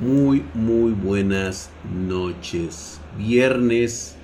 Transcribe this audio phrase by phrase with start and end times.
[0.00, 3.00] Muy, muy buenas noches.
[3.16, 4.16] Viernes,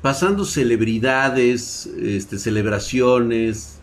[0.00, 3.80] pasando celebridades, este, celebraciones.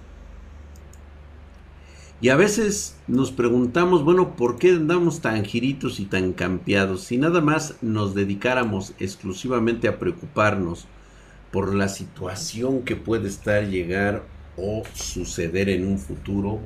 [2.21, 7.04] Y a veces nos preguntamos, bueno, ¿por qué andamos tan giritos y tan campeados?
[7.04, 10.88] Si nada más nos dedicáramos exclusivamente a preocuparnos
[11.52, 14.24] por la situación que puede estar llegar
[14.56, 16.62] o suceder en un futuro,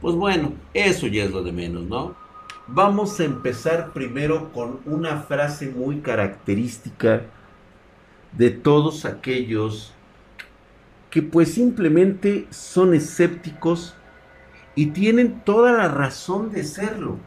[0.00, 2.23] pues bueno, eso ya es lo de menos, ¿no?
[2.66, 7.26] Vamos a empezar primero con una frase muy característica
[8.32, 9.92] de todos aquellos
[11.10, 13.94] que pues simplemente son escépticos
[14.74, 17.18] y tienen toda la razón de serlo,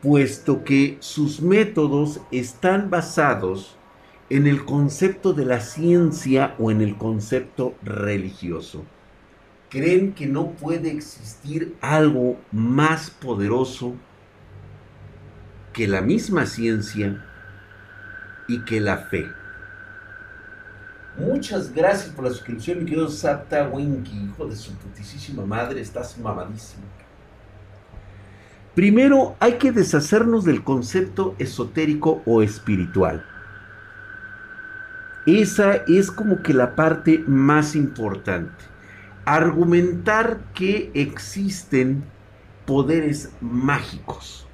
[0.00, 3.76] puesto que sus métodos están basados
[4.28, 8.84] en el concepto de la ciencia o en el concepto religioso.
[9.70, 13.96] Creen que no puede existir algo más poderoso
[15.72, 17.24] que la misma ciencia
[18.48, 19.30] y que la fe.
[21.18, 26.18] Muchas gracias por la suscripción, mi querido Sapta Winky, hijo de su putísima madre, estás
[26.18, 26.82] mamadísimo.
[28.74, 33.24] Primero hay que deshacernos del concepto esotérico o espiritual.
[35.26, 38.64] Esa es como que la parte más importante.
[39.24, 42.04] Argumentar que existen
[42.64, 44.46] poderes mágicos.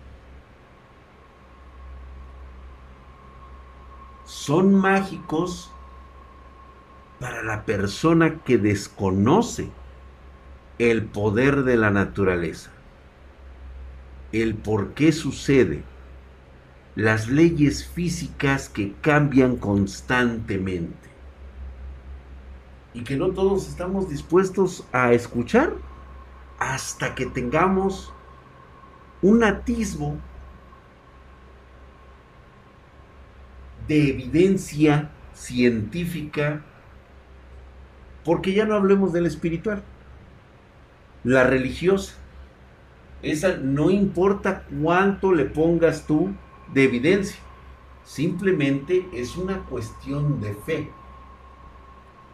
[4.46, 5.72] Son mágicos
[7.18, 9.68] para la persona que desconoce
[10.78, 12.70] el poder de la naturaleza,
[14.30, 15.82] el por qué sucede,
[16.94, 21.10] las leyes físicas que cambian constantemente.
[22.94, 25.72] Y que no todos estamos dispuestos a escuchar
[26.60, 28.12] hasta que tengamos
[29.22, 30.16] un atisbo
[33.88, 36.62] de evidencia científica,
[38.24, 39.82] porque ya no hablemos del espiritual,
[41.24, 42.14] la religiosa.
[43.22, 46.34] Esa no importa cuánto le pongas tú
[46.72, 47.38] de evidencia,
[48.04, 50.90] simplemente es una cuestión de fe.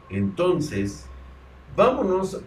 [0.09, 1.07] Entonces,
[1.77, 2.43] vámonos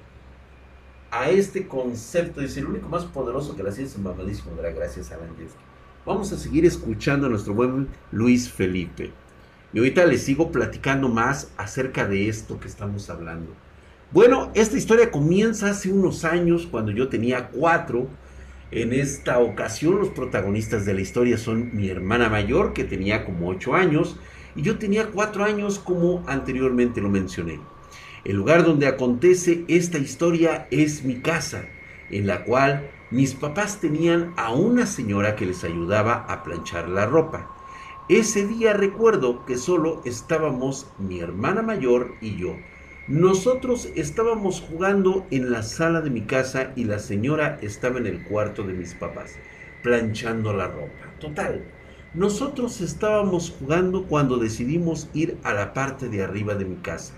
[1.11, 5.15] a este concepto, dice el único más poderoso que la ciencia mamadísimo dará gracias a
[5.15, 5.35] Alan
[6.05, 9.11] Vamos a seguir escuchando a nuestro buen Luis Felipe.
[9.73, 13.51] Y ahorita les sigo platicando más acerca de esto que estamos hablando.
[14.11, 18.07] Bueno, esta historia comienza hace unos años, cuando yo tenía cuatro.
[18.69, 23.49] En esta ocasión los protagonistas de la historia son mi hermana mayor, que tenía como
[23.49, 24.15] ocho años,
[24.55, 27.59] y yo tenía cuatro años, como anteriormente lo mencioné.
[28.25, 31.65] El lugar donde acontece esta historia es mi casa,
[32.11, 37.05] en la cual mis papás tenían a una señora que les ayudaba a planchar la
[37.05, 37.49] ropa.
[38.09, 42.57] Ese día recuerdo que solo estábamos mi hermana mayor y yo.
[43.07, 48.21] Nosotros estábamos jugando en la sala de mi casa y la señora estaba en el
[48.25, 49.37] cuarto de mis papás,
[49.81, 51.15] planchando la ropa.
[51.21, 51.63] Total,
[52.13, 57.13] nosotros estábamos jugando cuando decidimos ir a la parte de arriba de mi casa,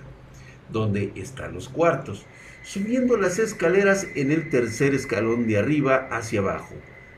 [0.69, 2.27] donde están los cuartos
[2.67, 6.75] subiendo las escaleras en el tercer escalón de arriba hacia abajo.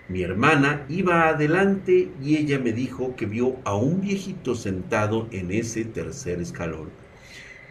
[0.08, 5.52] Mi hermana iba adelante y ella me dijo que vio a un viejito sentado en
[5.52, 6.90] ese tercer escalón.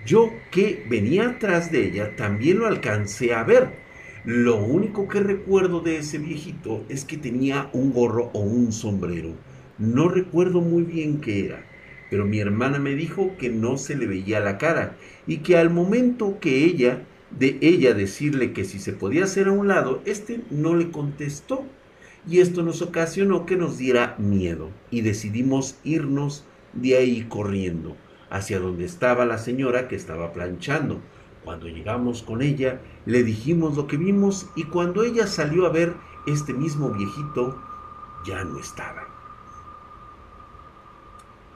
[0.05, 3.69] Yo que venía atrás de ella también lo alcancé a ver.
[4.25, 9.35] Lo único que recuerdo de ese viejito es que tenía un gorro o un sombrero.
[9.79, 11.65] No recuerdo muy bien qué era,
[12.11, 14.97] pero mi hermana me dijo que no se le veía la cara
[15.29, 19.53] y que al momento que ella de ella decirle que si se podía hacer a
[19.53, 21.65] un lado, este no le contestó.
[22.27, 26.45] Y esto nos ocasionó que nos diera miedo y decidimos irnos
[26.75, 27.97] de ahí corriendo
[28.29, 31.01] hacia donde estaba la señora que estaba planchando.
[31.45, 35.95] Cuando llegamos con ella, le dijimos lo que vimos y cuando ella salió a ver,
[36.27, 37.59] este mismo viejito
[38.27, 39.09] ya no estaba.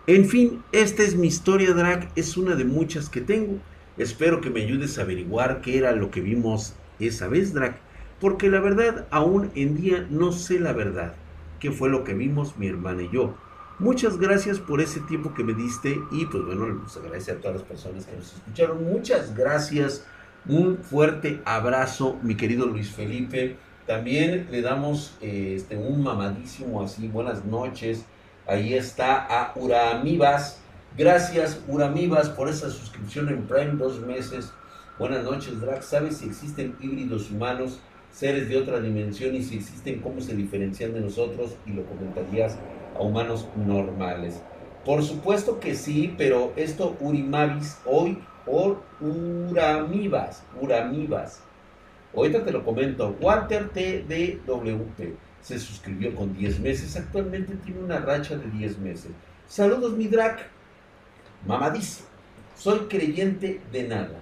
[0.07, 3.61] En fin, esta es mi historia drag, es una de muchas que tengo
[3.99, 7.77] Espero que me ayudes a averiguar qué era lo que vimos esa vez, Drac,
[8.21, 11.15] porque la verdad aún en día no sé la verdad,
[11.61, 13.35] qué fue lo que vimos mi hermana y yo.
[13.79, 17.65] Muchas gracias por ese tiempo que me diste y pues bueno, les a todas las
[17.65, 18.85] personas que nos escucharon.
[18.85, 20.07] Muchas gracias.
[20.47, 23.57] Un fuerte abrazo, mi querido Luis Felipe.
[23.87, 28.05] También le damos este, un mamadísimo así, buenas noches.
[28.47, 30.62] Ahí está a Uramibas
[30.97, 34.53] Gracias, Uramibas, por esa suscripción en Prime, dos meses.
[34.99, 35.87] Buenas noches, Drax.
[35.87, 37.81] ¿Sabes si existen híbridos humanos?
[38.13, 42.59] seres de otra dimensión y si existen, cómo se diferencian de nosotros y lo comentarías
[42.95, 44.43] a humanos normales.
[44.85, 51.43] Por supuesto que sí, pero esto Urimavis hoy o Uramibas, Uramibas.
[52.15, 53.17] Ahorita te lo comento.
[53.21, 56.97] Walter TDWP se suscribió con 10 meses.
[56.97, 59.13] Actualmente tiene una racha de 10 meses.
[59.47, 60.51] Saludos, mi drag.
[61.47, 62.09] Mamadísimo.
[62.57, 64.21] Soy creyente de nada,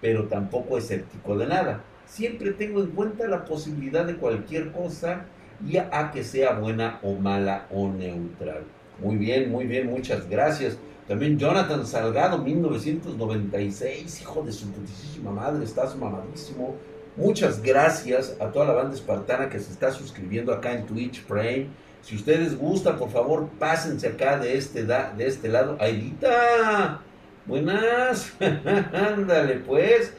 [0.00, 1.84] pero tampoco escéptico de nada.
[2.06, 5.26] Siempre tengo en cuenta la posibilidad de cualquier cosa,
[5.64, 8.64] ya a que sea buena o mala o neutral.
[8.98, 10.76] Muy bien, muy bien, muchas gracias.
[11.06, 16.74] También Jonathan Salgado, 1996, hijo de su putísima madre, estás mamadísimo.
[17.16, 21.68] Muchas gracias a toda la banda espartana que se está suscribiendo acá en Twitch Prime.
[22.02, 25.76] Si ustedes gustan, por favor, pásense acá de este, de este lado.
[25.80, 27.00] Aidita,
[27.46, 28.32] buenas.
[28.92, 30.14] Ándale, pues.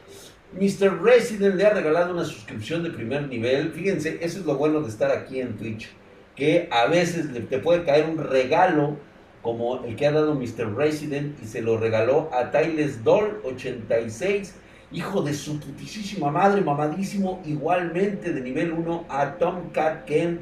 [0.53, 1.01] Mr.
[1.01, 3.71] Resident le ha regalado una suscripción de primer nivel.
[3.71, 5.89] Fíjense, eso es lo bueno de estar aquí en Twitch.
[6.35, 8.97] Que a veces te puede caer un regalo
[9.41, 10.75] como el que ha dado Mr.
[10.75, 14.55] Resident y se lo regaló a Tyles Doll 86
[14.93, 20.39] hijo de su putísima madre, mamadísimo, igualmente de nivel 1 a Tomcat Ken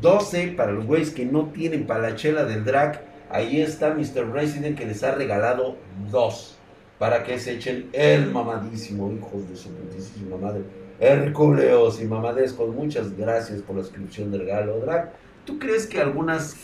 [0.00, 3.04] 12 para los güeyes que no tienen palachela del drag.
[3.30, 4.30] Ahí está Mr.
[4.32, 5.76] Resident que les ha regalado
[6.10, 6.56] dos
[6.98, 10.62] para que se echen el mamadísimo, hijos de su putísima madre.
[11.00, 15.12] Hérculeos y mamadescos, muchas gracias por la inscripción del regalo drag.
[15.44, 16.56] ¿Tú crees que algunas,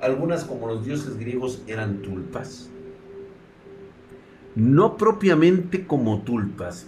[0.00, 2.68] algunas como los dioses griegos eran tulpas?
[4.54, 6.86] no propiamente como tulpas.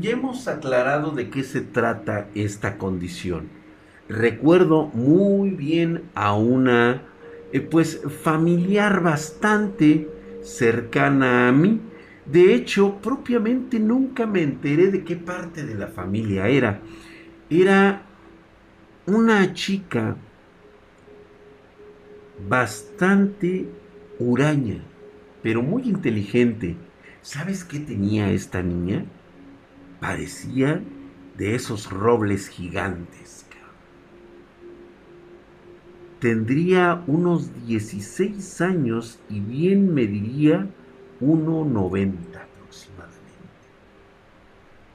[0.00, 3.48] Ya hemos aclarado de qué se trata esta condición.
[4.08, 7.02] Recuerdo muy bien a una
[7.52, 10.08] eh, pues familiar bastante
[10.42, 11.80] cercana a mí.
[12.24, 16.80] De hecho, propiamente nunca me enteré de qué parte de la familia era.
[17.50, 18.02] Era
[19.06, 20.16] una chica
[22.48, 23.66] bastante
[24.18, 24.82] huraña
[25.46, 26.74] pero muy inteligente.
[27.22, 29.04] ¿Sabes qué tenía esta niña?
[30.00, 30.82] Parecía
[31.36, 33.35] de esos robles gigantes.
[36.20, 40.66] Tendría unos 16 años y bien mediría
[41.20, 43.16] 1,90 aproximadamente.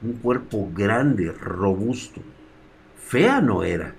[0.02, 2.20] Un cuerpo grande, robusto.
[2.96, 3.94] Fea no era.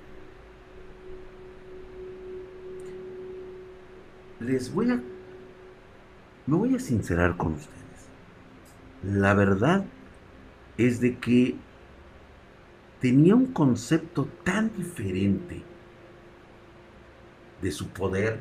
[4.42, 5.02] Les voy a
[6.46, 7.80] me voy a sincerar con ustedes.
[9.02, 9.86] La verdad
[10.78, 11.56] es de que
[13.00, 15.64] tenía un concepto tan diferente
[17.63, 18.39] de su poder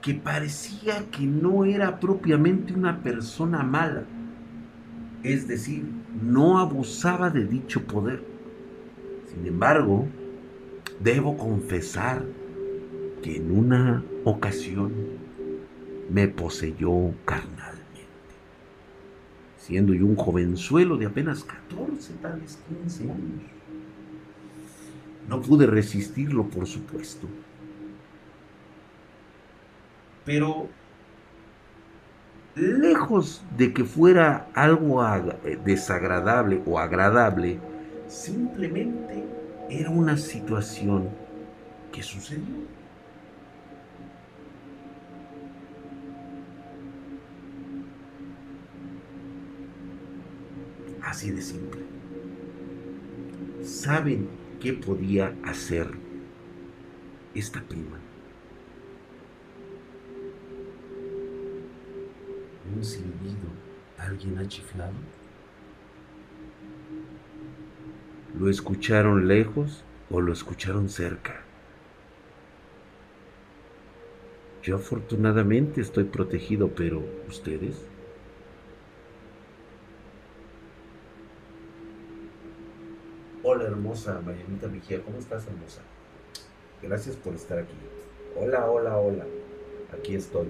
[0.00, 4.04] que parecía que no era propiamente una persona mala.
[5.22, 5.84] Es decir,
[6.22, 8.22] no abusaba de dicho poder.
[9.26, 10.06] Sin embargo,
[11.00, 12.24] debo confesar
[13.22, 14.92] que en una ocasión
[16.08, 17.68] me poseyó carnalmente.
[19.56, 23.57] Siendo yo un jovenzuelo de apenas 14, tal vez 15 años.
[25.28, 27.28] No pude resistirlo, por supuesto.
[30.24, 30.68] Pero
[32.54, 35.02] lejos de que fuera algo
[35.64, 37.60] desagradable o agradable,
[38.08, 39.24] simplemente
[39.68, 41.10] era una situación
[41.92, 42.56] que sucedió.
[51.02, 51.82] Así de simple.
[53.62, 54.28] ¿Saben
[54.60, 55.88] qué podía hacer
[57.34, 57.98] esta prima?
[62.74, 63.48] Un silbido.
[63.98, 64.92] ¿Alguien ha chiflado?
[68.38, 71.42] ¿Lo escucharon lejos o lo escucharon cerca?
[74.62, 77.84] Yo afortunadamente estoy protegido, pero ¿ustedes?
[83.50, 85.80] Hola hermosa Marianita Mejía, ¿cómo estás hermosa?
[86.82, 87.72] Gracias por estar aquí.
[88.36, 89.24] Hola, hola, hola.
[89.90, 90.48] Aquí estoy.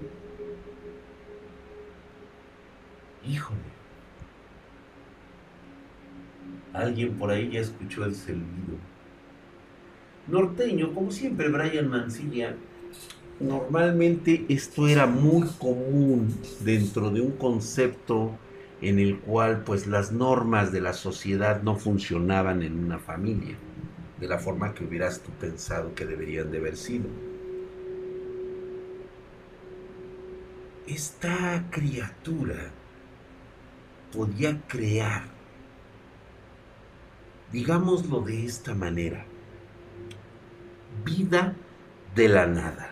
[3.25, 3.61] Híjole.
[6.73, 8.75] Alguien por ahí ya escuchó el silbido.
[10.27, 12.53] Norteño, como siempre, Brian Mancilla.
[13.39, 18.31] Normalmente esto era muy común dentro de un concepto
[18.81, 23.55] en el cual pues las normas de la sociedad no funcionaban en una familia
[24.19, 27.05] de la forma que hubieras tú pensado que deberían de haber sido.
[30.87, 32.71] Esta criatura
[34.11, 35.39] podía crear
[37.51, 39.25] Digámoslo de esta manera.
[41.03, 41.55] Vida
[42.15, 42.91] de la nada.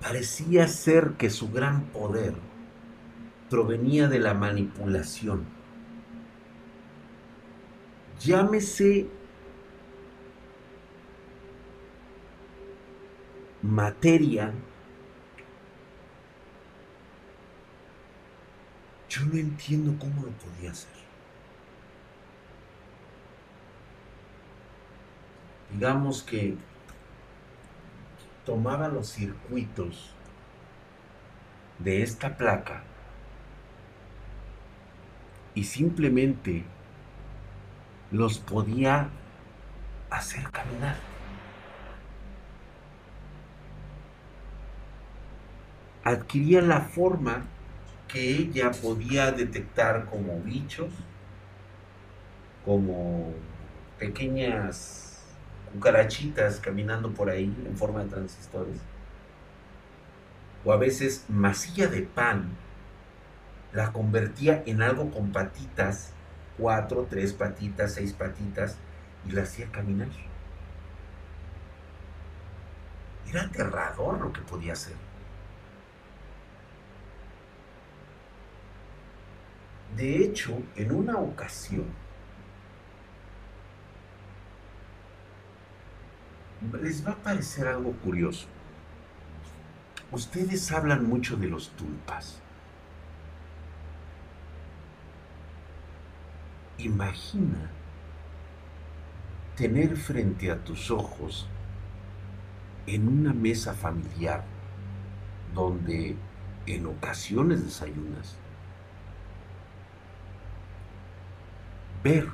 [0.00, 2.34] Parecía ser que su gran poder
[3.52, 5.44] provenía de la manipulación.
[8.18, 9.08] Llámese
[13.60, 14.54] materia.
[19.10, 21.02] Yo no entiendo cómo lo podía hacer.
[25.74, 26.56] Digamos que
[28.46, 30.14] tomaba los circuitos
[31.80, 32.84] de esta placa
[35.54, 36.64] y simplemente
[38.10, 39.08] los podía
[40.10, 40.96] hacer caminar.
[46.04, 47.44] Adquiría la forma
[48.08, 50.90] que ella podía detectar como bichos,
[52.64, 53.32] como
[53.98, 55.24] pequeñas
[55.72, 58.76] cucarachitas caminando por ahí en forma de transistores.
[60.64, 62.50] O a veces masilla de pan
[63.72, 66.12] la convertía en algo con patitas,
[66.58, 68.76] cuatro, tres patitas, seis patitas,
[69.26, 70.08] y la hacía caminar.
[73.28, 74.96] Era aterrador lo que podía hacer.
[79.96, 81.86] De hecho, en una ocasión,
[86.82, 88.46] les va a parecer algo curioso.
[90.10, 92.41] Ustedes hablan mucho de los tulpas.
[96.82, 97.70] Imagina
[99.56, 101.46] tener frente a tus ojos
[102.86, 104.42] en una mesa familiar
[105.54, 106.16] donde
[106.66, 108.36] en ocasiones desayunas,
[112.02, 112.26] ver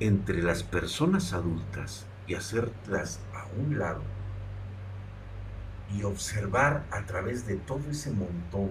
[0.00, 4.02] entre las personas adultas y hacerlas a un lado
[5.94, 8.70] y observar a través de todo ese montón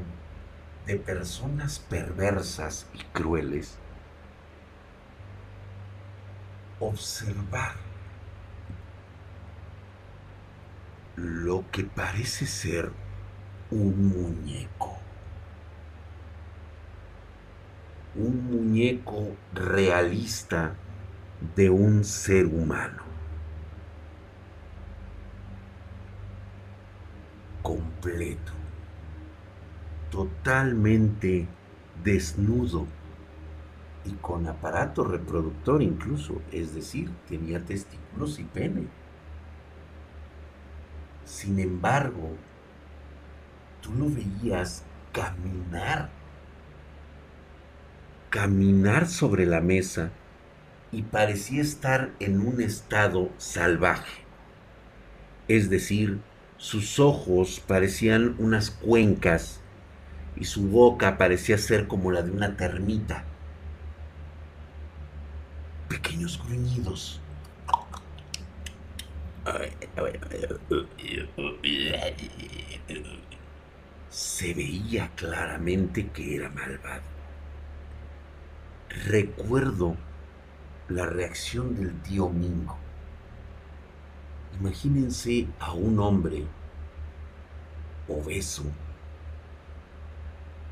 [0.85, 3.79] de personas perversas y crueles,
[6.79, 7.75] observar
[11.15, 12.91] lo que parece ser
[13.71, 14.97] un muñeco.
[18.15, 20.75] Un muñeco realista
[21.55, 23.05] de un ser humano.
[27.65, 28.51] completo,
[30.11, 31.47] totalmente
[32.03, 32.85] desnudo
[34.05, 38.87] y con aparato reproductor incluso, es decir, tenía testículos y pene.
[41.25, 42.37] Sin embargo,
[43.81, 46.09] tú lo veías caminar,
[48.29, 50.11] caminar sobre la mesa
[50.91, 54.23] y parecía estar en un estado salvaje,
[55.47, 56.21] es decir,
[56.57, 59.61] sus ojos parecían unas cuencas
[60.35, 63.25] y su boca parecía ser como la de una termita.
[65.87, 67.21] Pequeños gruñidos.
[74.09, 77.03] Se veía claramente que era malvado.
[79.07, 79.95] Recuerdo
[80.89, 82.77] la reacción del tío Mingo.
[84.59, 86.45] Imagínense a un hombre
[88.07, 88.63] obeso,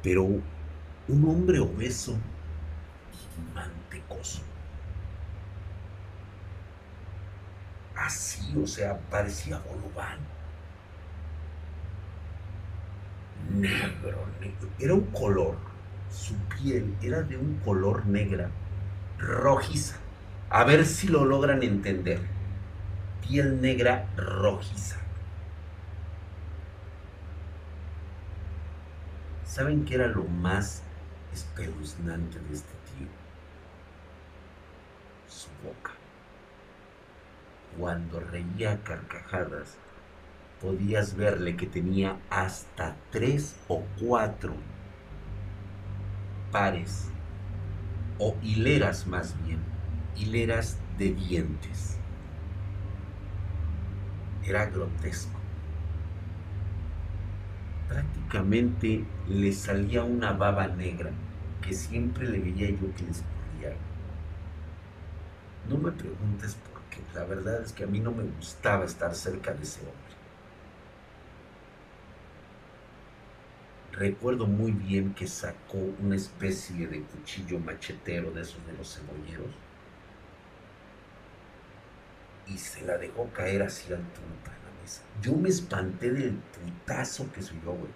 [0.01, 2.15] pero un hombre obeso
[3.12, 4.52] y mantecoso.
[7.95, 10.19] Así, o sea, parecía bolobán.
[13.51, 14.69] Negro, negro.
[14.79, 15.57] Era un color.
[16.09, 18.50] Su piel era de un color negra,
[19.17, 19.97] rojiza.
[20.50, 22.19] A ver si lo logran entender
[23.27, 24.97] piel negra rojiza.
[29.45, 30.83] ¿Saben qué era lo más
[31.31, 33.07] espeluznante de este tío?
[35.27, 35.91] Su boca.
[37.77, 39.77] Cuando reía carcajadas,
[40.61, 44.53] podías verle que tenía hasta tres o cuatro
[46.51, 47.09] pares,
[48.19, 49.59] o hileras más bien,
[50.15, 51.97] hileras de dientes
[54.45, 55.39] era grotesco.
[57.87, 61.11] Prácticamente le salía una baba negra
[61.61, 63.75] que siempre le veía yo que le escurría.
[65.69, 66.72] No me preguntes por
[67.13, 70.13] la verdad es que a mí no me gustaba estar cerca de ese hombre.
[73.93, 79.53] recuerdo muy bien que sacó una especie de cuchillo machetero de esos de los cebolleros
[82.47, 85.01] y se la dejó caer así al tumpa en la mesa.
[85.21, 87.91] Yo me espanté del putazo que oyó, güey.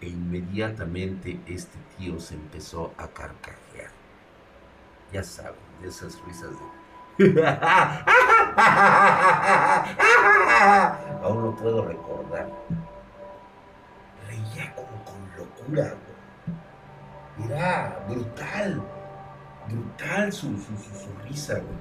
[0.00, 3.90] E inmediatamente este tío se empezó a carcajear.
[5.12, 6.76] Ya saben, de esas risas de...
[11.22, 12.50] Aún lo puedo recordar.
[14.28, 15.94] Reía como con locura,
[17.42, 18.82] Era brutal,
[19.68, 21.78] brutal su, su, su, risa, güey.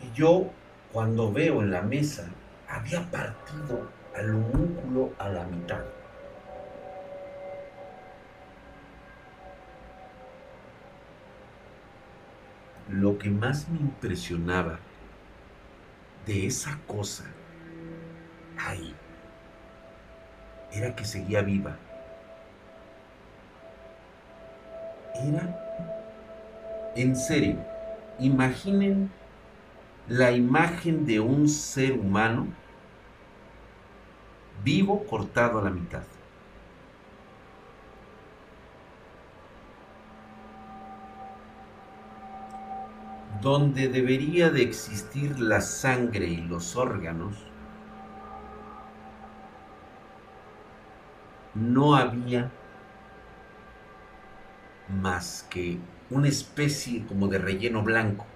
[0.00, 0.50] Y yo,
[0.92, 2.28] cuando veo en la mesa,
[2.68, 5.84] había partido al homúnculo a la mitad.
[12.88, 14.78] Lo que más me impresionaba
[16.24, 17.24] de esa cosa
[18.58, 18.94] ahí
[20.72, 21.76] era que seguía viva.
[25.14, 27.56] Era, en serio,
[28.18, 29.10] imaginen
[30.08, 32.46] la imagen de un ser humano
[34.62, 36.02] vivo cortado a la mitad.
[43.46, 47.36] Donde debería de existir la sangre y los órganos,
[51.54, 52.50] no había
[55.00, 55.78] más que
[56.10, 58.26] una especie como de relleno blanco.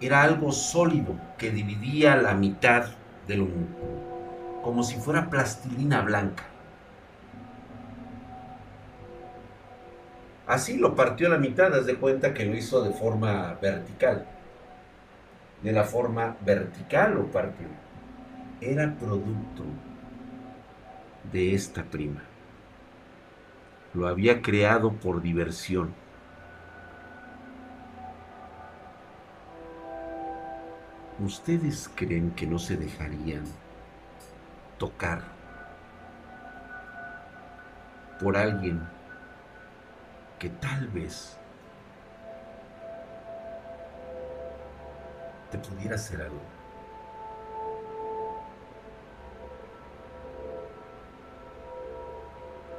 [0.00, 2.84] Era algo sólido que dividía la mitad
[3.26, 6.51] del mundo, como si fuera plastilina blanca.
[10.52, 14.26] Así lo partió a la mitad, haz de cuenta que lo hizo de forma vertical.
[15.62, 17.68] De la forma vertical lo partió.
[18.60, 19.64] Era producto
[21.32, 22.20] de esta prima.
[23.94, 25.94] Lo había creado por diversión.
[31.18, 33.44] ¿Ustedes creen que no se dejarían
[34.76, 35.22] tocar
[38.20, 38.91] por alguien
[40.42, 41.38] que tal vez
[45.52, 46.40] te pudiera hacer algo.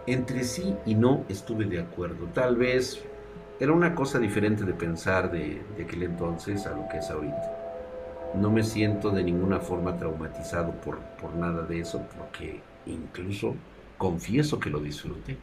[0.05, 2.25] Entre sí y no estuve de acuerdo.
[2.33, 3.01] Tal vez
[3.61, 8.33] era una cosa diferente de pensar de, aquel entonces a lo que es ahorita.
[8.35, 13.55] No me siento de ninguna forma traumatizado por, por nada de eso, porque incluso
[13.97, 15.37] confieso que lo disfruté.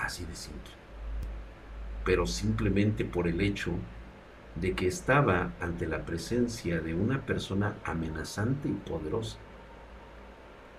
[0.00, 0.72] Así de simple.
[2.04, 3.72] Pero simplemente por el hecho
[4.56, 9.38] de que estaba ante la presencia de una persona amenazante y poderosa,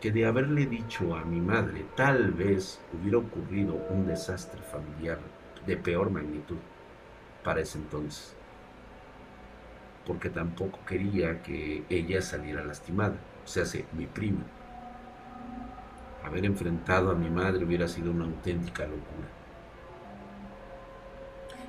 [0.02, 5.20] que de haberle dicho a mi madre tal vez hubiera ocurrido un desastre familiar
[5.66, 6.58] de peor magnitud
[7.44, 8.36] para ese entonces,
[10.06, 14.44] porque tampoco quería que ella saliera lastimada, o sea, mi prima.
[16.24, 19.28] Haber enfrentado a mi madre hubiera sido una auténtica locura.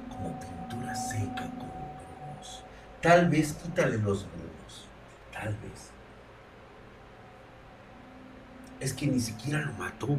[0.09, 2.65] Como pintura seca, como grumos.
[3.01, 4.89] Tal vez quítale los grumos.
[5.33, 5.91] Tal vez.
[8.79, 10.19] Es que ni siquiera lo mató.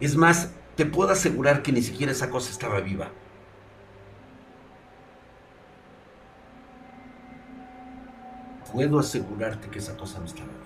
[0.00, 3.10] Es más, te puedo asegurar que ni siquiera esa cosa estaba viva.
[8.72, 10.65] Puedo asegurarte que esa cosa no estaba viva.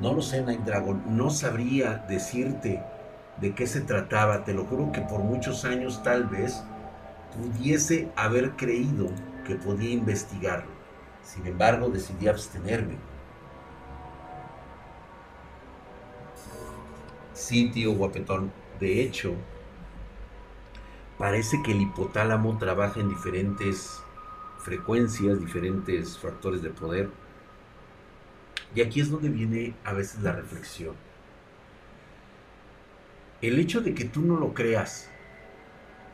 [0.00, 1.02] No lo sé, Night Dragon.
[1.06, 2.82] No sabría decirte
[3.40, 4.44] de qué se trataba.
[4.44, 6.62] Te lo juro que por muchos años tal vez
[7.36, 9.08] pudiese haber creído
[9.46, 10.70] que podía investigarlo.
[11.22, 12.96] Sin embargo, decidí abstenerme.
[17.34, 18.52] Sí, tío guapetón.
[18.78, 19.34] De hecho,
[21.18, 24.00] parece que el hipotálamo trabaja en diferentes
[24.58, 27.10] frecuencias, diferentes factores de poder
[28.74, 30.94] y aquí es donde viene a veces la reflexión.
[33.40, 35.08] El hecho de que tú no lo creas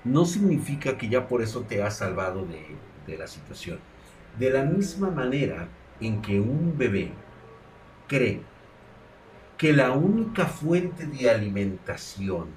[0.04, 2.46] no significa que ya por eso te has salvado
[3.06, 3.78] de, la situación.
[4.38, 5.68] De la misma manera
[6.00, 7.12] en que un bebé
[8.06, 8.42] cree
[9.56, 12.48] que la única fuente de alimentación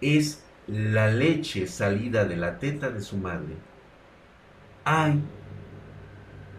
[0.00, 3.54] es la leche salida de la teta de su madre,
[4.84, 5.22] hay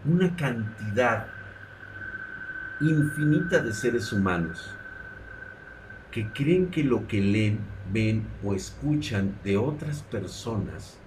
[0.04, 1.35] una cantidad
[2.80, 4.76] infinita de seres humanos
[6.10, 7.60] que creen que lo que leen,
[7.92, 10.98] ven o escuchan de otras personas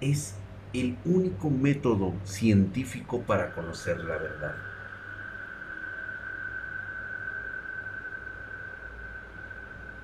[0.00, 0.36] es
[0.72, 4.54] el único método científico para conocer la verdad.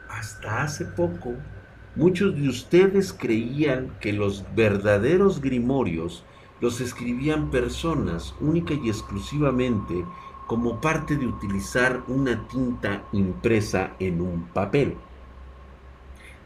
[0.09, 1.35] Hasta hace poco,
[1.95, 6.25] muchos de ustedes creían que los verdaderos grimorios
[6.61, 10.05] los escribían personas única y exclusivamente
[10.47, 14.97] como parte de utilizar una tinta impresa en un papel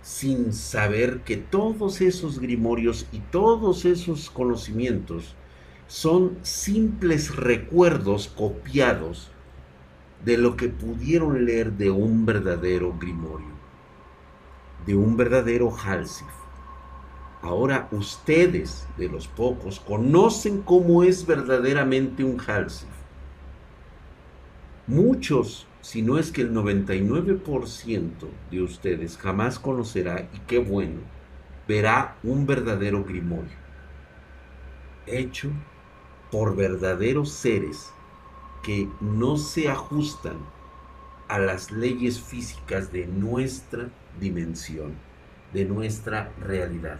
[0.05, 5.35] sin saber que todos esos grimorios y todos esos conocimientos
[5.87, 9.31] son simples recuerdos copiados
[10.23, 13.55] de lo que pudieron leer de un verdadero grimorio,
[14.85, 16.44] de un verdadero Halsif.
[17.45, 22.89] Ahora ustedes, de los pocos, conocen cómo es verdaderamente un Halsif.
[24.87, 28.11] Muchos si no es que el 99%
[28.51, 31.01] de ustedes jamás conocerá, y qué bueno,
[31.69, 33.53] verá un verdadero grimorio,
[35.07, 35.51] hecho
[36.33, 37.93] por verdaderos seres
[38.63, 40.39] que no se ajustan
[41.29, 44.95] a las leyes físicas de nuestra dimensión,
[45.53, 46.99] de nuestra realidad.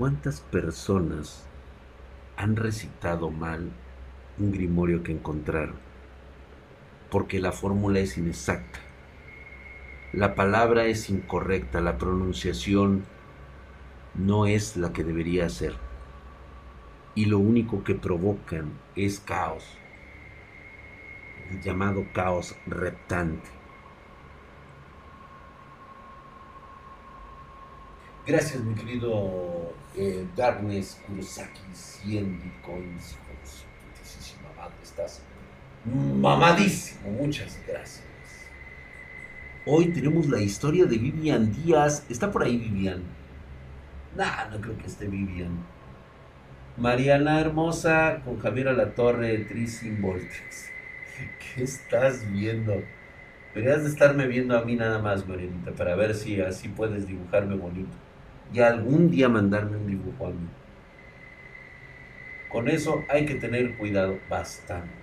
[0.00, 1.46] ¿Cuántas personas
[2.38, 3.70] han recitado mal
[4.38, 5.76] un grimorio que encontraron?
[7.10, 8.78] Porque la fórmula es inexacta.
[10.14, 13.04] La palabra es incorrecta, la pronunciación
[14.14, 15.74] no es la que debería ser.
[17.14, 19.76] Y lo único que provocan es caos,
[21.50, 23.59] el llamado caos reptante.
[28.26, 33.16] Gracias, mi querido eh, Darkness Kurosaki, 100 bitcoins,
[34.56, 35.22] madre, estás
[35.86, 38.04] mamadísimo, muchas gracias.
[39.64, 43.02] Hoy tenemos la historia de Vivian Díaz, ¿está por ahí Vivian?
[44.14, 45.64] Nah, no creo que esté Vivian.
[46.76, 50.68] Mariana Hermosa con Javier la Torre, Tricin Voltex.
[51.54, 52.82] ¿Qué estás viendo?
[53.54, 57.56] Deberías de estarme viendo a mí nada más, Marianita, para ver si así puedes dibujarme
[57.56, 58.09] bonito
[58.52, 60.48] y algún día mandarme un dibujo a mí.
[62.48, 65.00] Con eso hay que tener cuidado bastante.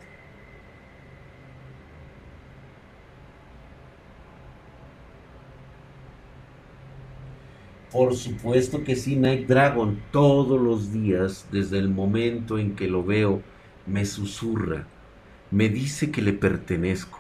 [7.92, 13.04] Por supuesto que sí, Night Dragon, todos los días, desde el momento en que lo
[13.04, 13.42] veo,
[13.86, 14.86] me susurra,
[15.52, 17.20] me dice que le pertenezco.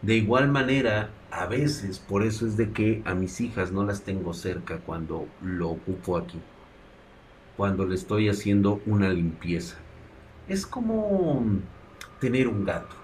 [0.00, 4.02] De igual manera, a veces, por eso es de que a mis hijas no las
[4.02, 6.38] tengo cerca cuando lo ocupo aquí,
[7.56, 9.78] cuando le estoy haciendo una limpieza.
[10.46, 11.42] Es como
[12.20, 12.94] tener un gato.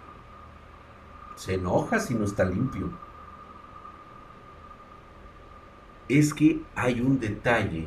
[1.37, 2.91] Se enoja si no está limpio.
[6.11, 7.87] Es que hay un detalle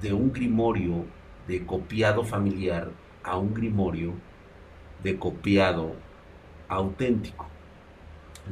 [0.00, 1.04] de un grimorio
[1.46, 2.90] de copiado familiar
[3.22, 4.14] a un grimorio
[5.02, 5.94] de copiado
[6.68, 7.53] auténtico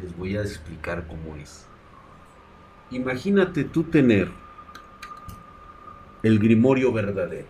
[0.00, 1.66] les voy a explicar cómo es.
[2.90, 4.30] Imagínate tú tener
[6.22, 7.48] el grimorio verdadero,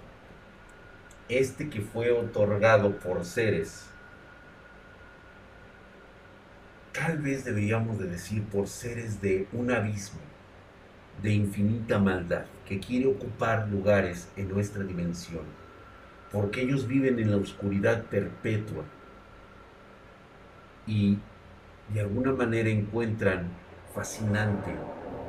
[1.29, 3.87] este que fue otorgado por seres,
[6.93, 10.21] tal vez deberíamos de decir por seres de un abismo,
[11.23, 15.45] de infinita maldad, que quiere ocupar lugares en nuestra dimensión,
[16.31, 18.85] porque ellos viven en la oscuridad perpetua
[20.87, 21.19] y
[21.89, 23.49] de alguna manera encuentran
[23.95, 24.73] fascinante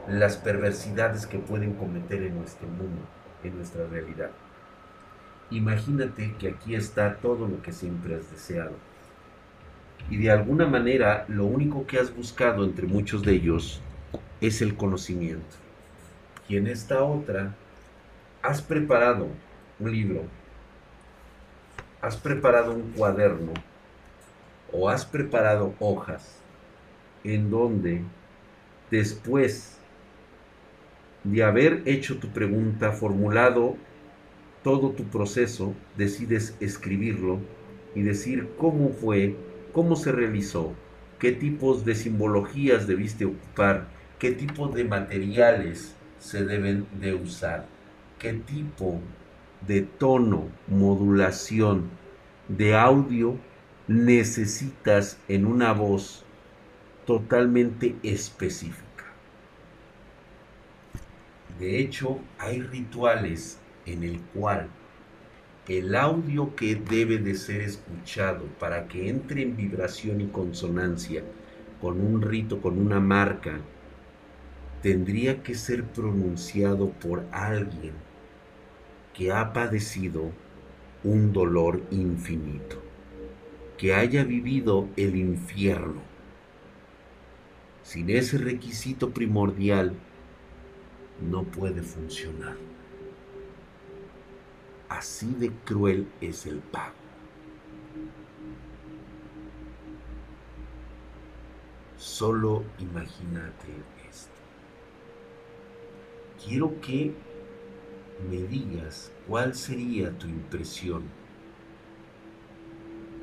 [0.08, 3.02] las perversidades que pueden cometer en nuestro mundo,
[3.44, 4.32] en nuestra realidad.
[5.50, 8.74] Imagínate que aquí está todo lo que siempre has deseado.
[10.10, 13.82] Y de alguna manera lo único que has buscado entre muchos de ellos
[14.42, 15.56] es el conocimiento.
[16.50, 17.56] Y en esta otra
[18.42, 19.28] has preparado
[19.80, 20.24] un libro,
[22.02, 23.54] has preparado un cuaderno
[24.72, 26.43] o has preparado hojas
[27.24, 28.02] en donde
[28.92, 29.78] después
[31.24, 33.76] de haber hecho tu pregunta, formulado
[34.64, 37.40] todo tu proceso, decides escribirlo
[37.96, 39.36] y decir cómo fue,
[39.72, 40.74] cómo se realizó,
[41.20, 43.88] qué tipos de simbologías debiste ocupar,
[44.20, 47.66] qué tipo de materiales se deben de usar,
[48.20, 49.00] qué tipo
[49.68, 51.90] de tono, modulación
[52.48, 53.38] de audio
[53.88, 56.23] necesitas en una voz
[57.06, 58.84] totalmente específica.
[61.60, 64.70] De hecho, hay rituales en el cual
[65.68, 71.24] el audio que debe de ser escuchado para que entre en vibración y consonancia
[71.80, 73.60] con un rito, con una marca,
[74.82, 77.94] tendría que ser pronunciado por alguien
[79.14, 80.32] que ha padecido
[81.04, 82.82] un dolor infinito,
[83.78, 86.13] que haya vivido el infierno.
[87.84, 89.94] Sin ese requisito primordial,
[91.22, 92.56] no puede funcionar.
[94.90, 96.96] Así de cruel es el pago.
[101.98, 103.68] Solo imagínate
[104.10, 104.32] esto.
[106.44, 107.14] Quiero que
[108.30, 111.04] me digas cuál sería tu impresión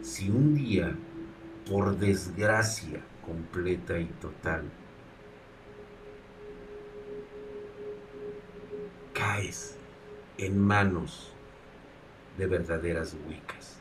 [0.03, 0.97] si un día,
[1.69, 4.65] por desgracia completa y total,
[9.13, 9.77] caes
[10.39, 11.33] en manos
[12.39, 13.81] de verdaderas huicas.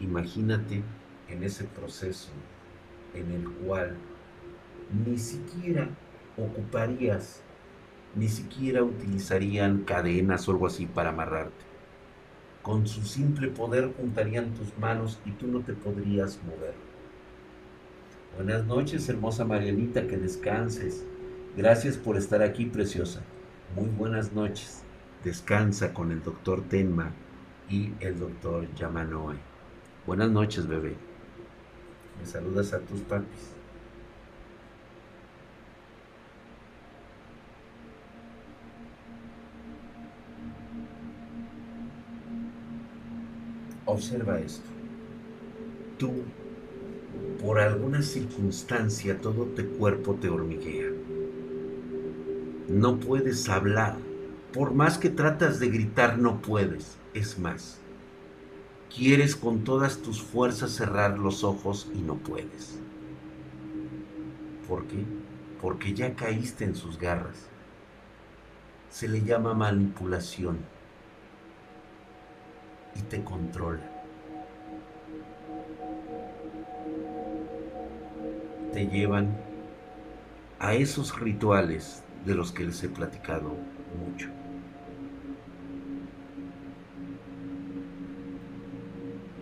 [0.00, 0.82] Imagínate
[1.28, 2.30] en ese proceso
[3.14, 3.96] en el cual
[5.04, 5.88] ni siquiera
[6.36, 7.42] ocuparías,
[8.14, 11.64] ni siquiera utilizarían cadenas o algo así para amarrarte.
[12.62, 16.87] Con su simple poder juntarían tus manos y tú no te podrías mover.
[18.36, 21.04] Buenas noches, hermosa Marianita, que descanses.
[21.56, 23.20] Gracias por estar aquí, preciosa.
[23.74, 24.82] Muy buenas noches.
[25.24, 27.12] Descansa con el doctor Tenma
[27.68, 29.36] y el doctor Yamanoe.
[30.06, 30.94] Buenas noches, bebé.
[32.18, 33.54] Me saludas a tus papis.
[43.84, 44.68] Observa esto.
[45.98, 46.22] Tú,
[47.40, 50.90] por alguna circunstancia, todo tu cuerpo te hormiguea.
[52.68, 53.96] No puedes hablar.
[54.52, 56.96] Por más que tratas de gritar, no puedes.
[57.14, 57.78] Es más,
[58.94, 62.78] quieres con todas tus fuerzas cerrar los ojos y no puedes.
[64.68, 65.04] ¿Por qué?
[65.60, 67.46] Porque ya caíste en sus garras.
[68.90, 70.58] Se le llama manipulación
[72.96, 73.97] y te controla.
[78.86, 79.36] Llevan
[80.60, 83.54] a esos rituales de los que les he platicado
[83.98, 84.28] mucho.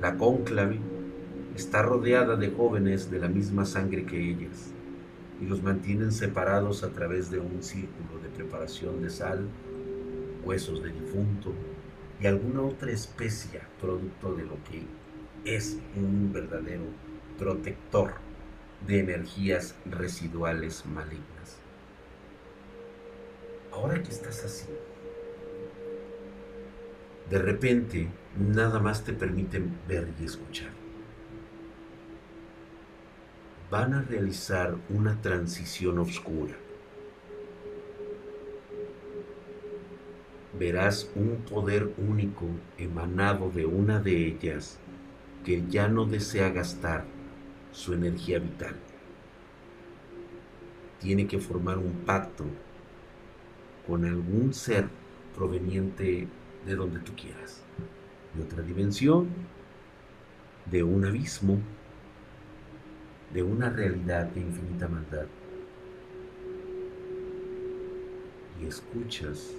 [0.01, 0.79] La cónclave
[1.55, 4.73] está rodeada de jóvenes de la misma sangre que ellas
[5.41, 9.47] y los mantienen separados a través de un círculo de preparación de sal,
[10.45, 11.53] huesos de difunto,
[12.21, 14.85] y alguna otra especie producto de lo que
[15.45, 16.85] es un verdadero
[17.39, 18.26] protector
[18.87, 21.59] de energías residuales malignas.
[23.73, 24.67] Ahora que estás así,
[27.31, 28.09] de repente
[28.39, 30.71] nada más te permiten ver y escuchar.
[33.71, 36.57] Van a realizar una transición oscura
[40.59, 42.47] verás un poder único
[42.79, 44.79] emanado de una de ellas
[45.45, 47.05] que ya no desea gastar
[47.77, 48.75] su energía vital.
[50.99, 52.45] Tiene que formar un pacto
[53.87, 54.89] con algún ser
[55.35, 56.27] proveniente
[56.65, 57.63] de donde tú quieras,
[58.35, 59.29] de otra dimensión,
[60.65, 61.59] de un abismo,
[63.35, 65.27] de una realidad de infinita maldad.
[68.59, 69.55] Y escuchas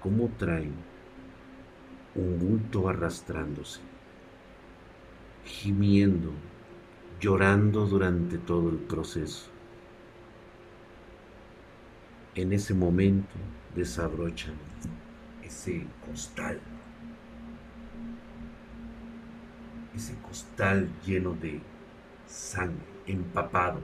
[0.00, 0.74] cómo traen
[2.14, 3.80] un bulto arrastrándose,
[5.44, 6.32] gimiendo,
[7.20, 9.50] llorando durante todo el proceso.
[12.34, 13.36] En ese momento
[13.74, 14.54] desabrochan
[15.42, 16.58] ese costal,
[19.94, 21.60] ese costal lleno de
[22.26, 23.80] sangre, empapado,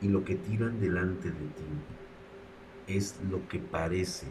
[0.00, 1.64] y lo que tiran delante de ti
[2.86, 4.28] es lo que parece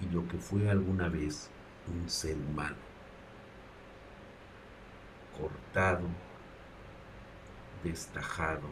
[0.00, 1.48] y lo que fue alguna vez
[1.88, 2.76] un ser humano,
[5.38, 6.06] cortado,
[7.84, 8.68] destajado,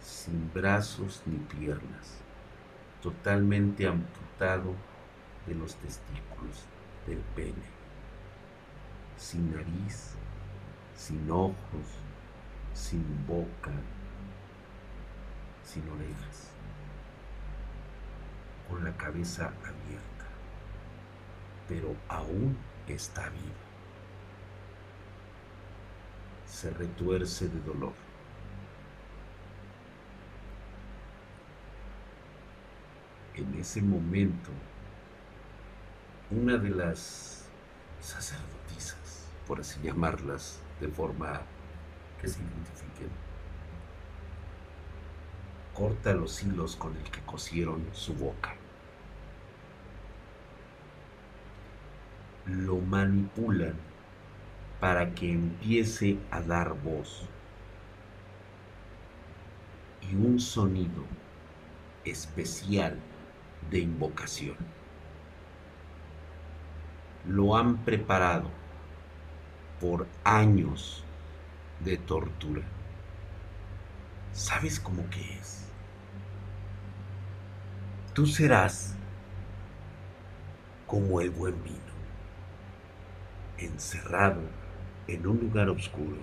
[0.00, 2.22] sin brazos ni piernas,
[3.02, 4.74] totalmente amputado
[5.46, 6.64] de los testículos
[7.06, 7.66] del pene,
[9.16, 10.14] sin nariz,
[10.94, 11.54] sin ojos,
[12.72, 13.72] sin boca,
[15.62, 16.56] sin orejas
[18.68, 20.26] con la cabeza abierta,
[21.68, 22.56] pero aún
[22.88, 23.65] está vivo.
[26.56, 27.92] Se retuerce de dolor.
[33.34, 34.48] En ese momento,
[36.30, 37.46] una de las
[38.00, 41.42] sacerdotisas, por así llamarlas, de forma
[42.22, 43.10] que se identifiquen.
[45.74, 48.54] Corta los hilos con el que cosieron su boca.
[52.46, 53.74] Lo manipulan
[54.80, 57.26] para que empiece a dar voz
[60.02, 61.04] y un sonido
[62.04, 62.98] especial
[63.70, 64.56] de invocación.
[67.26, 68.50] Lo han preparado
[69.80, 71.02] por años
[71.80, 72.62] de tortura.
[74.32, 75.64] ¿Sabes cómo que es?
[78.14, 78.94] Tú serás
[80.86, 81.76] como el buen vino,
[83.58, 84.42] encerrado
[85.08, 86.16] en un lugar oscuro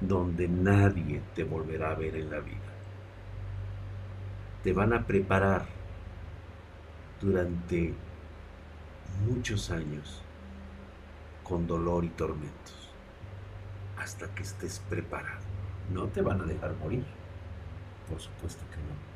[0.00, 2.58] donde nadie te volverá a ver en la vida.
[4.62, 5.66] Te van a preparar
[7.20, 7.94] durante
[9.26, 10.22] muchos años
[11.44, 12.90] con dolor y tormentos
[13.98, 15.42] hasta que estés preparado.
[15.92, 17.04] No te van a dejar morir,
[18.08, 19.12] por supuesto que no.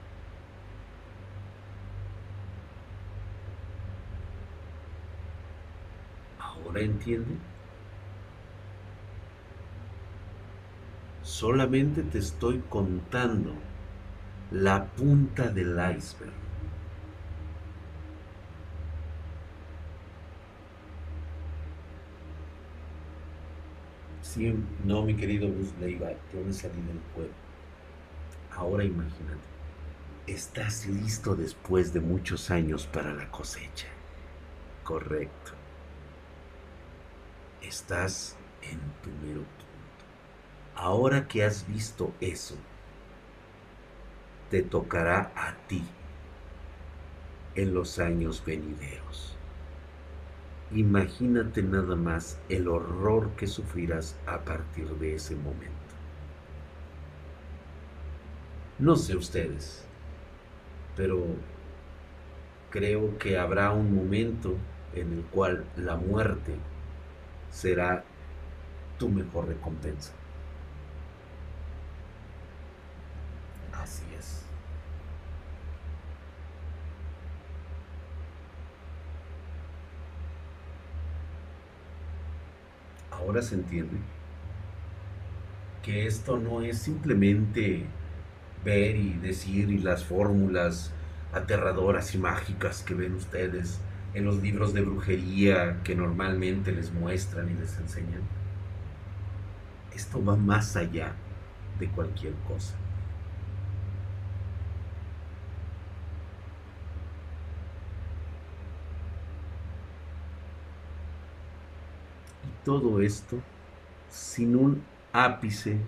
[6.38, 7.37] ¿Ahora entiende?
[11.38, 13.53] Solamente te estoy contando
[14.53, 16.33] la punta del iceberg.
[24.22, 24.55] Sí,
[24.87, 27.35] no, mi querido Bruce Leiva, yo me salí del juego.
[28.57, 29.46] Ahora imagínate,
[30.27, 33.88] estás listo después de muchos años para la cosecha.
[34.85, 35.53] Correcto.
[37.61, 39.42] Estás en tu mero
[40.76, 42.54] Ahora que has visto eso,
[44.50, 45.82] te tocará a ti
[47.54, 49.34] en los años venideros.
[50.72, 55.72] Imagínate nada más el horror que sufrirás a partir de ese momento.
[58.78, 59.82] No sé ustedes,
[60.94, 61.24] pero
[62.70, 64.54] creo que habrá un momento
[64.94, 66.54] en el cual la muerte
[67.50, 68.04] será
[68.98, 70.12] tu mejor recompensa.
[73.87, 74.42] Así es.
[83.12, 83.99] Ahora se entiende
[85.85, 87.87] que esto no es simplemente
[88.64, 90.92] ver y decir y las fórmulas
[91.33, 93.81] aterradoras y mágicas que ven ustedes
[94.14, 98.22] en los libros de brujería que normalmente les muestran y les enseñan.
[99.94, 101.12] Esto va más allá
[101.79, 102.75] de cualquier cosa.
[112.66, 113.38] Todo esto
[114.09, 115.79] sin un ápice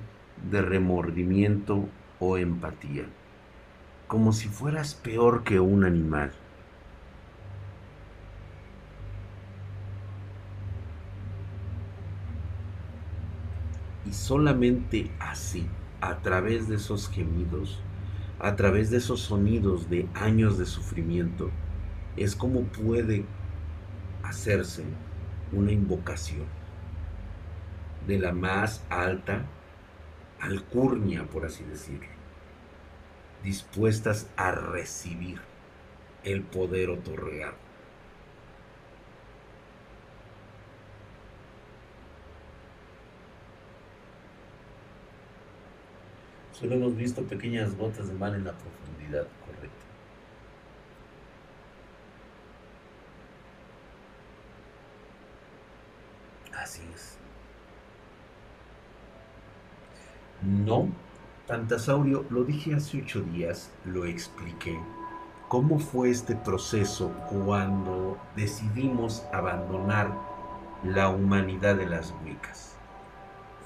[0.48, 1.88] de remordimiento
[2.20, 3.04] o empatía,
[4.06, 6.30] como si fueras peor que un animal.
[14.06, 15.66] Y solamente así,
[16.00, 17.82] a través de esos gemidos,
[18.38, 21.50] a través de esos sonidos de años de sufrimiento,
[22.16, 23.24] es como puede
[24.22, 24.84] hacerse
[25.50, 26.57] una invocación
[28.08, 29.44] de la más alta
[30.40, 32.08] alcurnia, por así decirlo,
[33.44, 35.38] dispuestas a recibir
[36.24, 37.54] el poder otorgado.
[46.52, 49.84] Solo hemos visto pequeñas gotas de mar en la profundidad, correcto.
[56.56, 57.17] Así es.
[60.42, 60.88] No,
[61.48, 64.78] Pantasaurio, lo dije hace ocho días, lo expliqué.
[65.48, 70.12] ¿Cómo fue este proceso cuando decidimos abandonar
[70.84, 72.76] la humanidad de las Wiccas?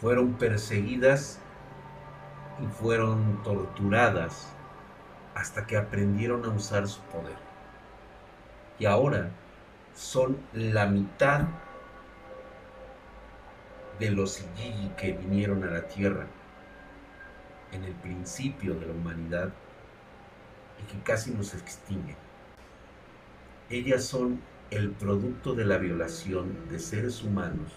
[0.00, 1.40] Fueron perseguidas
[2.62, 4.48] y fueron torturadas
[5.34, 7.36] hasta que aprendieron a usar su poder.
[8.78, 9.28] Y ahora
[9.94, 11.42] son la mitad
[13.98, 16.26] de los Igigi que vinieron a la Tierra
[17.72, 19.50] en el principio de la humanidad
[20.80, 22.16] y que casi nos extinguen.
[23.70, 27.72] Ellas son el producto de la violación de seres humanos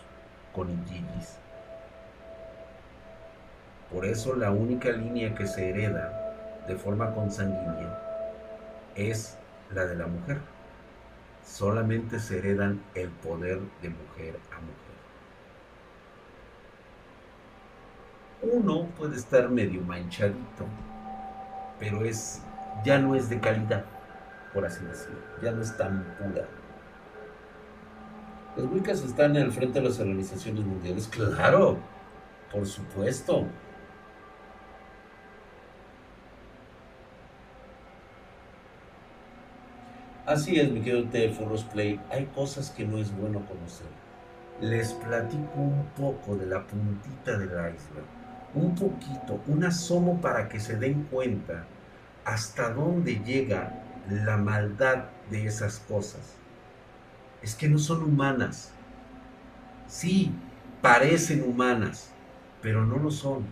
[0.54, 1.38] con Igigis.
[3.92, 8.02] Por eso la única línea que se hereda de forma consanguínea
[8.96, 9.38] es
[9.74, 10.40] la de la mujer.
[11.46, 14.85] Solamente se heredan el poder de mujer a mujer.
[18.54, 20.66] Uno puede estar medio manchadito,
[21.80, 22.42] pero es
[22.84, 23.86] ya no es de calidad,
[24.54, 26.46] por así decirlo, ya no es tan pura.
[28.56, 31.78] Los Wiccas están al frente de las organizaciones mundiales, claro,
[32.52, 33.46] por supuesto.
[40.26, 41.36] Así es, mi querido T.
[41.72, 42.00] Play.
[42.10, 43.88] Hay cosas que no es bueno conocer.
[44.60, 48.25] Les platico un poco de la puntita del iceberg.
[48.56, 51.66] Un poquito, un asomo para que se den cuenta
[52.24, 56.36] hasta dónde llega la maldad de esas cosas.
[57.42, 58.72] Es que no son humanas.
[59.88, 60.32] Sí,
[60.82, 62.12] parecen humanas,
[62.62, 63.46] pero no lo son.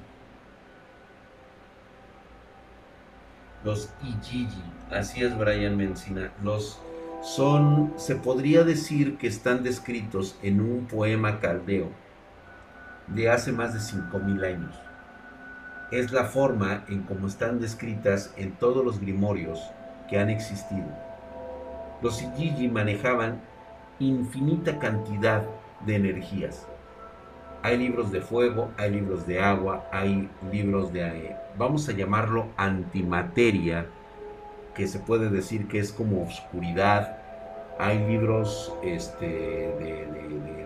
[3.64, 6.80] los Ijiji, así es Brian Mencina, los
[7.22, 11.90] son, se podría decir que están descritos en un poema caldeo
[13.08, 14.76] de hace más de 5.000 años.
[15.94, 19.60] Es la forma en cómo están descritas en todos los grimorios
[20.10, 20.88] que han existido.
[22.02, 23.42] Los Ijiji manejaban
[24.00, 25.44] infinita cantidad
[25.86, 26.68] de energías
[27.64, 33.86] hay libros de fuego, hay libros de agua, hay libros de, vamos a llamarlo antimateria,
[34.76, 37.20] que se puede decir que es como oscuridad.
[37.80, 39.38] Hay libros este,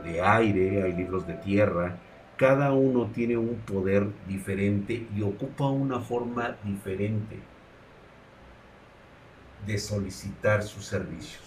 [0.03, 1.97] de aire, hay libros de tierra.
[2.37, 7.39] Cada uno tiene un poder diferente y ocupa una forma diferente
[9.65, 11.41] de solicitar sus servicios.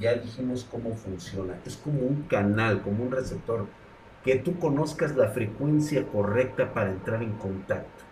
[0.00, 1.58] Ya dijimos cómo funciona.
[1.66, 3.66] Es como un canal, como un receptor
[4.24, 8.04] que tú conozcas la frecuencia correcta para entrar en contacto.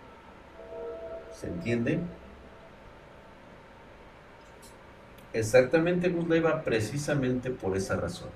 [1.32, 2.00] ¿Se entiende?
[5.32, 8.30] Exactamente, Luz Leiva, precisamente por esa razón.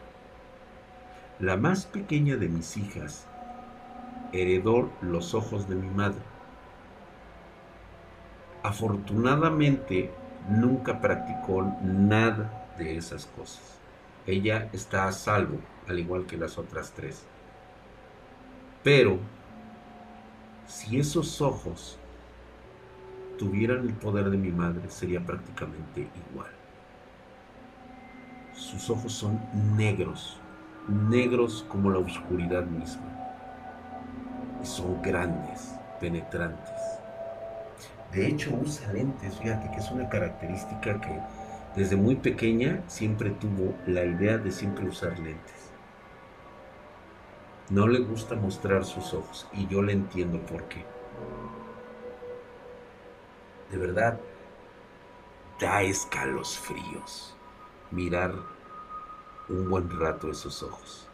[1.38, 3.27] La más pequeña de mis hijas
[4.32, 6.22] heredó los ojos de mi madre.
[8.62, 10.10] Afortunadamente,
[10.48, 13.78] nunca practicó nada de esas cosas.
[14.26, 15.58] Ella está a salvo,
[15.88, 17.24] al igual que las otras tres.
[18.82, 19.18] Pero
[20.66, 21.98] si esos ojos
[23.38, 26.50] tuvieran el poder de mi madre, sería prácticamente igual.
[28.54, 29.40] Sus ojos son
[29.76, 30.38] negros,
[30.88, 33.17] negros como la oscuridad misma.
[34.62, 36.80] Y son grandes, penetrantes.
[38.12, 41.20] De hecho, usa lentes, fíjate que es una característica que
[41.76, 45.70] desde muy pequeña siempre tuvo la idea de siempre usar lentes.
[47.70, 50.84] No le gusta mostrar sus ojos y yo le entiendo por qué.
[53.70, 54.18] De verdad,
[55.60, 57.36] da escalofríos
[57.90, 58.34] mirar
[59.50, 61.06] un buen rato esos ojos.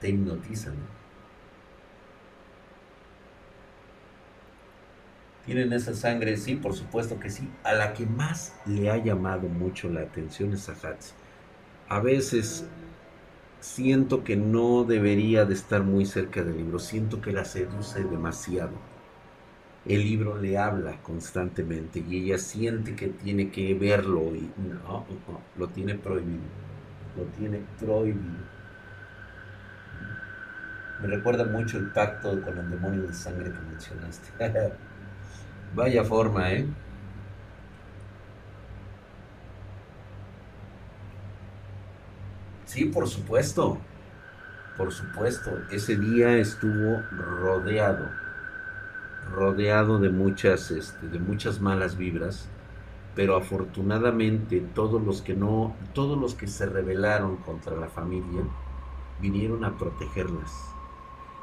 [0.00, 0.97] Te hipnotizan.
[5.48, 6.36] ¿Tienen esa sangre?
[6.36, 7.48] Sí, por supuesto que sí.
[7.64, 11.14] A la que más le ha llamado mucho la atención es a Hatsi.
[11.88, 12.66] A veces
[13.58, 18.72] siento que no debería de estar muy cerca del libro, siento que la seduce demasiado.
[19.86, 25.06] El libro le habla constantemente y ella siente que tiene que verlo y no,
[25.56, 26.42] lo tiene prohibido,
[27.16, 28.44] lo tiene prohibido.
[31.00, 34.76] Me recuerda mucho el pacto con el demonio de sangre que mencionaste.
[35.70, 36.76] Vaya forma, ¿eh?
[42.64, 43.88] Sí, por supuesto.
[44.76, 45.66] Por supuesto.
[45.70, 48.20] Ese día estuvo rodeado.
[49.22, 52.52] Rodeado de muchas, este, de muchas malas vibras.
[53.14, 58.54] Pero afortunadamente todos los que no, todos los que se rebelaron contra la familia
[59.18, 60.78] vinieron a protegerlas.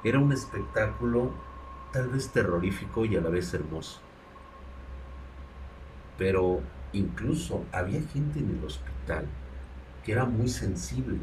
[0.04, 1.44] Era un espectáculo
[1.92, 4.05] tal vez terrorífico y a la vez hermoso.
[6.18, 6.62] Pero
[6.94, 9.26] incluso había gente en el hospital
[10.04, 11.20] que era muy sensible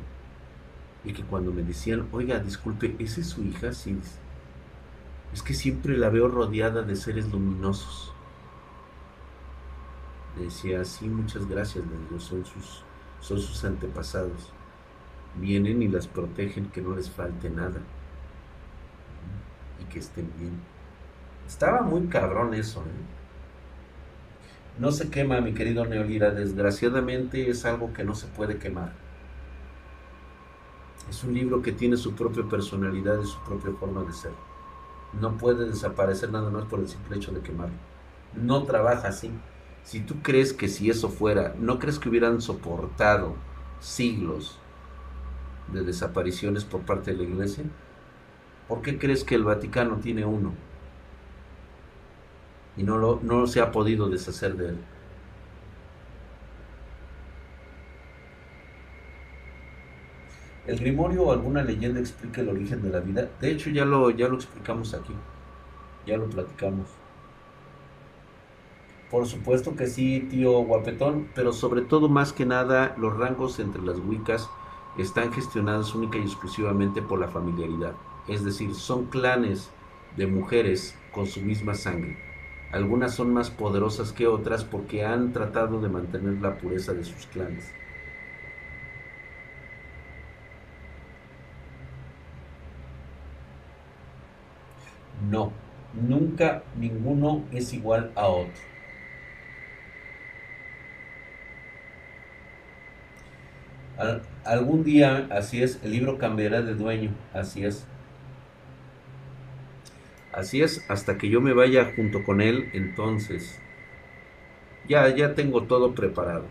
[1.05, 3.73] y que cuando me decían, oiga, disculpe, ¿esa es su hija?
[3.73, 3.99] Sí,
[5.33, 8.13] es que siempre la veo rodeada de seres luminosos.
[10.39, 12.85] Decía, sí, muchas gracias, le digo, son sus,
[13.21, 14.53] son sus antepasados.
[15.37, 17.81] Vienen y las protegen, que no les falte nada.
[19.81, 20.61] Y que estén bien.
[21.47, 23.22] Estaba muy cabrón eso, ¿eh?
[24.79, 26.31] No se quema, mi querido Neolira.
[26.31, 28.93] Desgraciadamente es algo que no se puede quemar.
[31.11, 34.33] Es un libro que tiene su propia personalidad y su propia forma de ser.
[35.21, 37.75] No puede desaparecer nada más por el simple hecho de quemarlo.
[38.35, 39.31] No trabaja así.
[39.85, 43.35] Si tú crees que si eso fuera, ¿no crees que hubieran soportado
[43.81, 44.59] siglos
[45.73, 47.65] de desapariciones por parte de la iglesia?
[48.69, 50.55] ¿Por qué crees que el Vaticano tiene uno?
[52.77, 54.89] Y no, lo, no se ha podido deshacer de él.
[60.65, 63.37] ¿El Grimorio o alguna leyenda explica el origen de la vida?
[63.41, 65.25] De hecho, ya lo, ya lo explicamos aquí.
[66.07, 67.01] Ya lo platicamos.
[69.11, 73.83] Por supuesto que sí, tío guapetón, pero sobre todo más que nada los rangos entre
[73.83, 74.51] las Wiccas
[74.97, 78.01] están gestionados única y exclusivamente por la familiaridad.
[78.27, 79.77] Es decir, son clanes
[80.17, 82.32] de mujeres con su misma sangre.
[82.73, 87.27] Algunas son más poderosas que otras porque han tratado de mantener la pureza de sus
[87.27, 87.71] clanes.
[95.31, 95.53] No,
[95.95, 98.61] nunca ninguno es igual a otro.
[104.45, 107.87] algún día, así es, el libro cambiará de dueño, así es.
[110.33, 113.61] Así es, hasta que yo me vaya junto con él, entonces
[114.89, 116.45] ya, ya tengo todo preparado.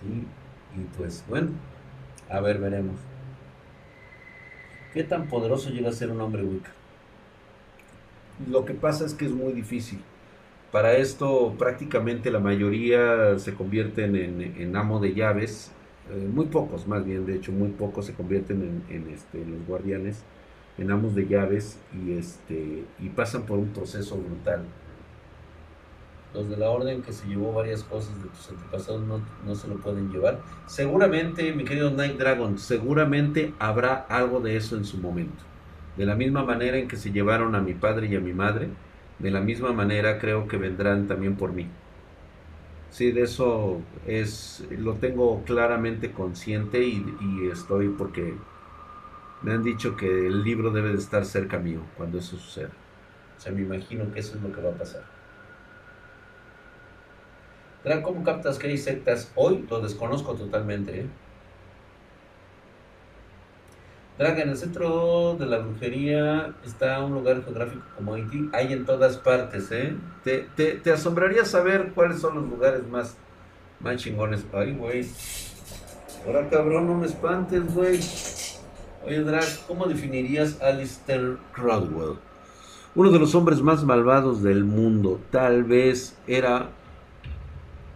[0.00, 0.24] ¿Sí?
[0.80, 1.50] Y pues bueno,
[2.28, 2.96] a ver, veremos.
[4.92, 6.70] ¿Qué tan poderoso llega a ser un hombre Wicca?
[8.50, 10.00] Lo que pasa es que es muy difícil.
[10.70, 15.70] Para esto prácticamente la mayoría se convierten en, amo de llaves,
[16.10, 20.24] eh, muy pocos más bien, de hecho muy pocos se convierten en, este, los guardianes,
[20.78, 24.64] en amos de llaves y, este, y pasan por un proceso brutal.
[26.34, 29.68] Los de la orden que se llevó varias cosas de tus antepasados no, no se
[29.68, 30.40] lo pueden llevar.
[30.66, 35.44] Seguramente, mi querido Night Dragon, seguramente habrá algo de eso en su momento.
[35.96, 38.70] De la misma manera en que se llevaron a mi padre y a mi madre,
[39.18, 41.68] de la misma manera creo que vendrán también por mí.
[42.92, 47.02] Sí, de eso es, lo tengo claramente consciente y,
[47.50, 48.34] estoy porque
[49.42, 52.70] me han dicho que el libro debe de estar cerca mío cuando eso suceda.
[53.36, 55.02] O sea, me imagino que eso es lo que va a pasar.
[58.02, 59.32] ¿cómo captas que hay sectas?
[59.34, 61.00] Hoy lo desconozco totalmente.
[61.00, 61.06] ¿eh?
[64.18, 68.48] en el centro de la brujería está un lugar geográfico como Haití.
[68.52, 69.96] Hay en todas partes, ¿eh?
[70.22, 73.16] Te, te, asombraría saber cuáles son los lugares más,
[73.80, 74.46] más chingones.
[74.52, 75.04] Ay, güey.
[76.24, 77.98] Ahora, cabrón, no me espantes, güey.
[79.04, 82.18] Oye, Drag, ¿cómo definirías a Alistair Crowdwell?
[82.94, 85.20] Uno de los hombres más malvados del mundo.
[85.32, 86.68] Tal vez era,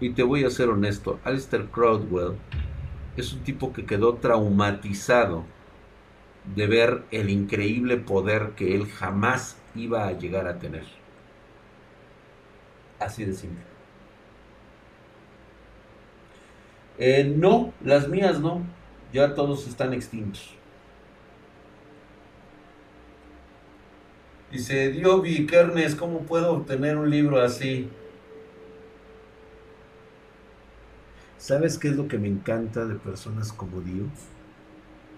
[0.01, 2.37] y te voy a ser honesto, Alistair Crowdwell
[3.17, 5.45] es un tipo que quedó traumatizado
[6.57, 10.85] de ver el increíble poder que él jamás iba a llegar a tener.
[12.99, 13.63] Así de simple.
[16.99, 18.63] Eh, no, las mías no.
[19.13, 20.56] Ya todos están extintos.
[24.51, 27.89] Dice Diobi Kernes, ¿cómo puedo obtener un libro así?
[31.39, 34.05] ¿Sabes qué es lo que me encanta de personas como Dio?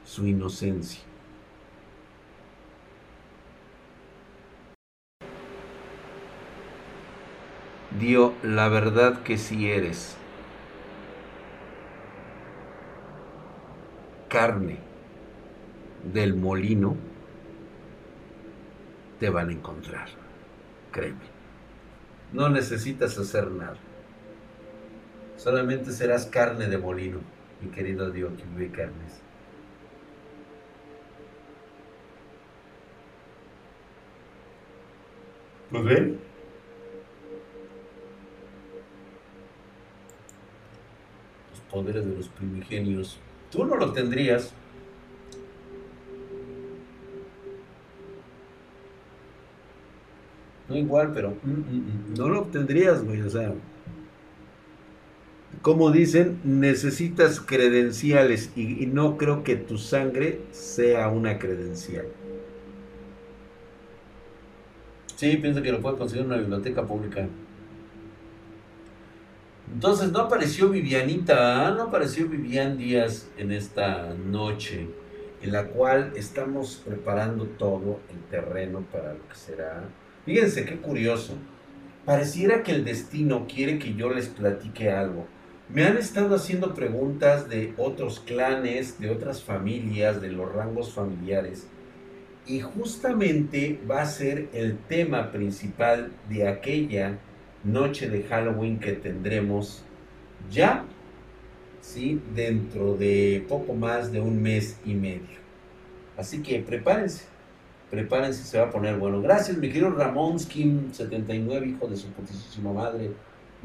[0.05, 1.03] Su inocencia.
[7.99, 10.17] dio la verdad que si eres
[14.29, 14.79] carne
[16.13, 16.97] del molino,
[19.19, 20.09] te van a encontrar.
[20.93, 21.39] Créeme.
[22.33, 23.77] No necesitas hacer nada.
[25.37, 27.21] Solamente serás carne de molino,
[27.61, 29.23] mi querido Dios que vive carnes.
[35.71, 36.29] Pues ven.
[41.71, 43.19] poderes de los primigenios.
[43.51, 44.53] Tú no lo tendrías.
[50.69, 53.23] No igual, pero mm, mm, mm, no lo obtendrías, güey.
[53.23, 53.55] O sea,
[55.63, 62.07] como dicen, necesitas credenciales y, no creo que tu sangre sea una credencial.
[65.17, 67.27] Sí, pienso que lo puede conseguir en una biblioteca pública.
[69.73, 74.87] Entonces no apareció Vivianita, no apareció Vivian Díaz en esta noche
[75.43, 79.83] en la cual estamos preparando todo el terreno para lo que será.
[80.29, 81.39] Fíjense qué curioso.
[82.05, 85.27] Pareciera que el destino quiere que yo les platique algo.
[85.71, 91.67] Me han estado haciendo preguntas de otros clanes, de otras familias, de los rangos familiares.
[92.47, 97.17] Y justamente va a ser el tema principal de aquella
[97.65, 99.83] noche de Halloween que tendremos
[100.51, 100.85] ya,
[101.81, 102.21] ¿sí?
[102.35, 105.39] Dentro de poco más de un mes y medio.
[106.19, 107.25] Así que prepárense,
[107.91, 109.21] prepárense, se va a poner bueno.
[109.21, 113.13] Gracias, mi querido Ramón Skin 79, hijo de su putísima madre.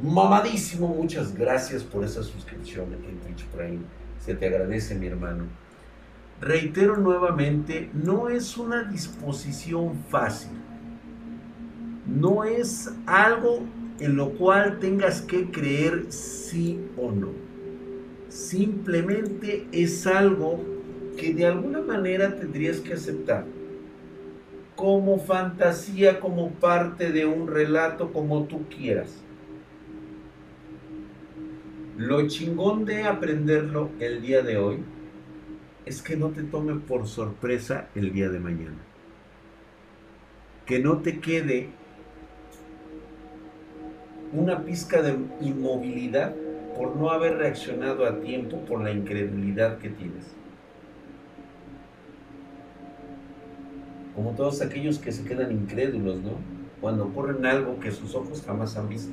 [0.01, 3.81] Mamadísimo, muchas gracias por esa suscripción en Twitch Prime.
[4.19, 5.45] Se te agradece, mi hermano.
[6.41, 10.51] Reitero nuevamente, no es una disposición fácil.
[12.05, 13.59] No es algo
[13.99, 17.29] en lo cual tengas que creer sí o no.
[18.29, 20.59] Simplemente es algo
[21.17, 23.45] que de alguna manera tendrías que aceptar.
[24.75, 29.23] Como fantasía, como parte de un relato, como tú quieras.
[31.97, 34.83] Lo chingón de aprenderlo el día de hoy
[35.85, 38.79] es que no te tome por sorpresa el día de mañana.
[40.65, 41.69] Que no te quede
[44.31, 46.33] una pizca de inmovilidad
[46.75, 50.33] por no haber reaccionado a tiempo por la incredulidad que tienes.
[54.15, 56.37] Como todos aquellos que se quedan incrédulos, ¿no?
[56.81, 59.11] Cuando ocurren algo que sus ojos jamás han visto.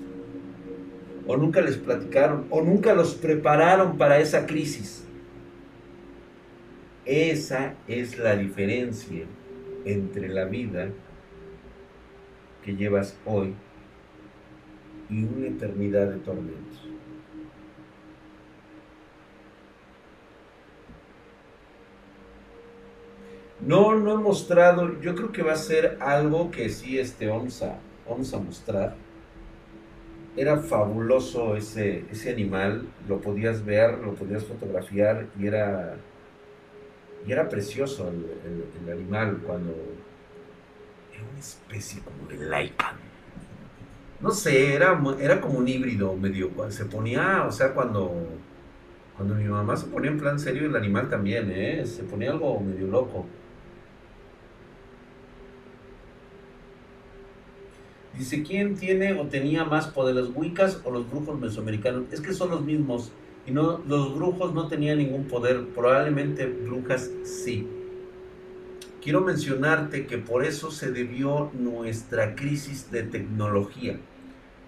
[1.27, 5.05] O nunca les platicaron, o nunca los prepararon para esa crisis.
[7.05, 9.25] Esa es la diferencia
[9.85, 10.89] entre la vida
[12.65, 13.55] que llevas hoy
[15.09, 16.90] y una eternidad de tormentos.
[23.67, 27.63] No, no he mostrado, yo creo que va a ser algo que sí este, vamos,
[27.63, 28.97] a, vamos a mostrar.
[30.37, 35.97] Era fabuloso ese, ese animal, lo podías ver, lo podías fotografiar y era,
[37.27, 39.73] y era precioso el, animal cuando
[41.13, 42.97] era una especie como de laica
[44.21, 48.13] no sé, era, era como un híbrido medio, se ponía, o sea, cuando,
[49.17, 51.87] cuando mi mamá se ponía en plan serio, el animal también, ¿eh?
[51.87, 53.27] Se ponía algo medio loco.
[58.17, 62.05] Dice, ¿quién tiene o tenía más poder, los Wiccas o los brujos mesoamericanos?
[62.13, 63.13] Es que son los mismos.
[63.47, 65.67] Y no, los brujos no tenían ningún poder.
[65.75, 67.67] Probablemente brujas sí.
[69.03, 73.99] Quiero mencionarte que por eso se debió nuestra crisis de tecnología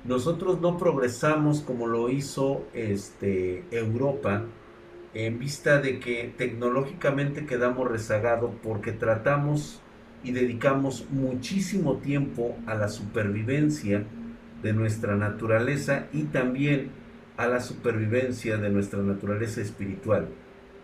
[0.05, 4.45] nosotros no progresamos como lo hizo este, Europa
[5.15, 9.81] en vista de que tecnológicamente quedamos rezagados porque tratamos
[10.25, 14.05] y dedicamos muchísimo tiempo a la supervivencia
[14.63, 16.91] de nuestra naturaleza y también
[17.37, 20.29] a la supervivencia de nuestra naturaleza espiritual,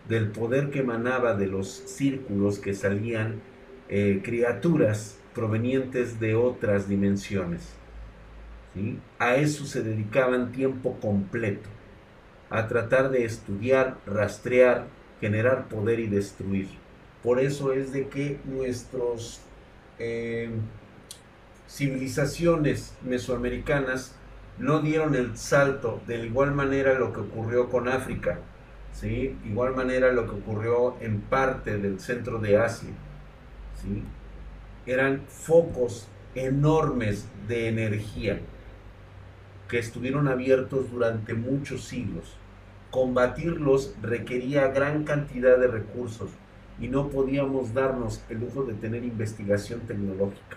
[0.08, 3.40] del poder que emanaba de los círculos que salían
[3.88, 7.74] eh, criaturas provenientes de otras dimensiones.
[9.18, 11.68] A eso se dedicaban tiempo completo,
[12.50, 14.86] a tratar de estudiar, rastrear,
[15.20, 16.68] generar poder y destruir.
[17.22, 19.40] Por eso es de que nuestras
[19.98, 20.50] eh,
[21.68, 24.14] civilizaciones mesoamericanas
[24.58, 28.38] no dieron el salto, de igual manera lo que ocurrió con África,
[28.92, 29.36] ¿sí?
[29.44, 32.90] igual manera lo que ocurrió en parte del centro de Asia.
[33.82, 34.02] ¿sí?
[34.86, 38.40] Eran focos enormes de energía
[39.68, 42.36] que estuvieron abiertos durante muchos siglos.
[42.90, 46.30] Combatirlos requería gran cantidad de recursos
[46.80, 50.56] y no podíamos darnos el lujo de tener investigación tecnológica.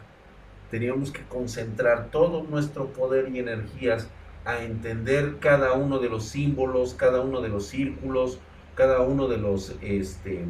[0.70, 4.08] Teníamos que concentrar todo nuestro poder y energías
[4.46, 8.40] a entender cada uno de los símbolos, cada uno de los círculos,
[8.76, 10.46] cada uno de los, este,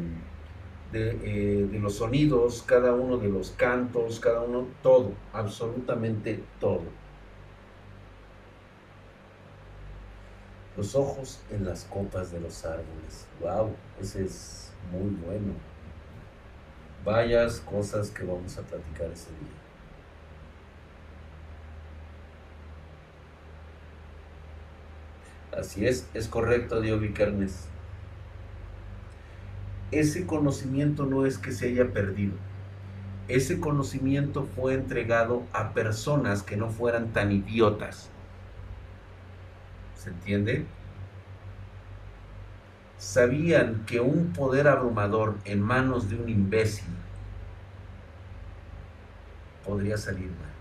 [0.92, 6.82] de, eh, de los sonidos, cada uno de los cantos, cada uno, todo, absolutamente todo.
[10.76, 13.26] Los ojos en las copas de los árboles.
[13.40, 13.72] ¡Wow!
[14.00, 15.52] Ese es muy bueno.
[17.04, 19.48] Vayas cosas que vamos a platicar ese día.
[25.58, 27.66] Así es, es correcto, Diogo Carnes.
[29.90, 32.32] Ese conocimiento no es que se haya perdido.
[33.28, 38.10] Ese conocimiento fue entregado a personas que no fueran tan idiotas
[40.02, 40.66] ¿Se entiende?
[43.02, 46.86] Sabían que un poder abrumador en manos de un imbécil
[49.66, 50.52] podría salir mal.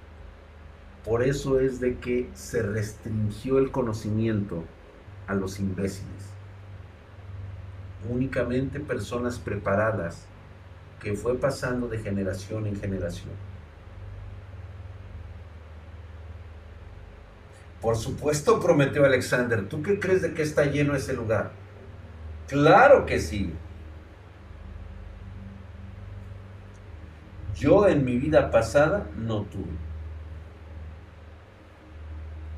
[1.05, 4.63] Por eso es de que se restringió el conocimiento
[5.27, 6.31] a los imbéciles.
[8.09, 10.25] Únicamente personas preparadas
[10.99, 13.29] que fue pasando de generación en generación.
[17.79, 19.69] Por supuesto, prometió Alexander.
[19.69, 21.60] ¿Tú qué crees de que está lleno ese lugar?
[22.51, 23.51] Claro que sí.
[27.61, 29.69] yo en mi vida pasada no tuve.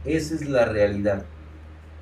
[0.06, 1.26] Esa es la realidad.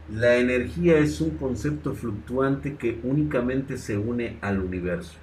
[0.08, 5.14] La energía es un concepto fluctuante que únicamente se une al universo.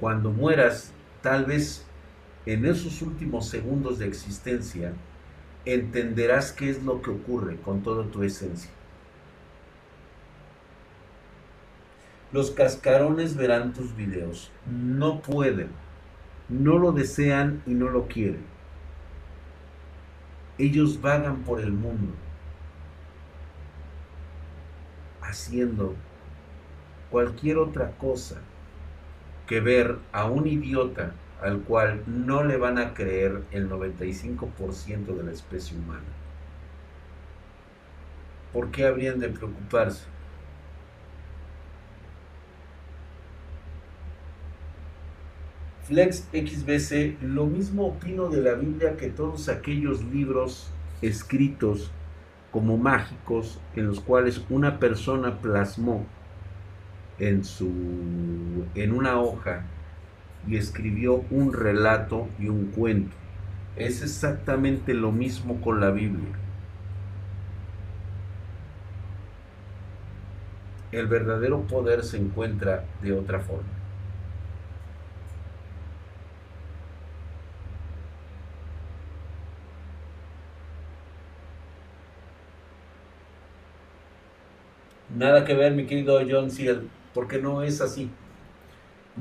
[0.00, 1.86] Cuando mueras, tal vez
[2.46, 4.92] en esos últimos segundos de existencia,
[5.64, 8.73] entenderás qué es lo que ocurre con toda tu esencia.
[12.34, 14.50] Los cascarones verán tus videos.
[14.66, 15.68] No pueden.
[16.48, 18.44] No lo desean y no lo quieren.
[20.58, 22.12] Ellos vagan por el mundo
[25.22, 25.94] haciendo
[27.08, 28.40] cualquier otra cosa
[29.46, 35.22] que ver a un idiota al cual no le van a creer el 95% de
[35.22, 36.02] la especie humana.
[38.52, 40.13] ¿Por qué habrían de preocuparse?
[45.84, 50.70] Flex XBC, lo mismo opino de la Biblia que todos aquellos libros
[51.02, 51.90] escritos
[52.50, 56.06] como mágicos en los cuales una persona plasmó
[57.18, 57.70] en su
[58.74, 59.66] en una hoja
[60.48, 63.14] y escribió un relato y un cuento.
[63.76, 66.32] Es exactamente lo mismo con la Biblia.
[70.92, 73.83] El verdadero poder se encuentra de otra forma.
[85.16, 88.10] Nada que ver, mi querido John Ciel, porque no es así.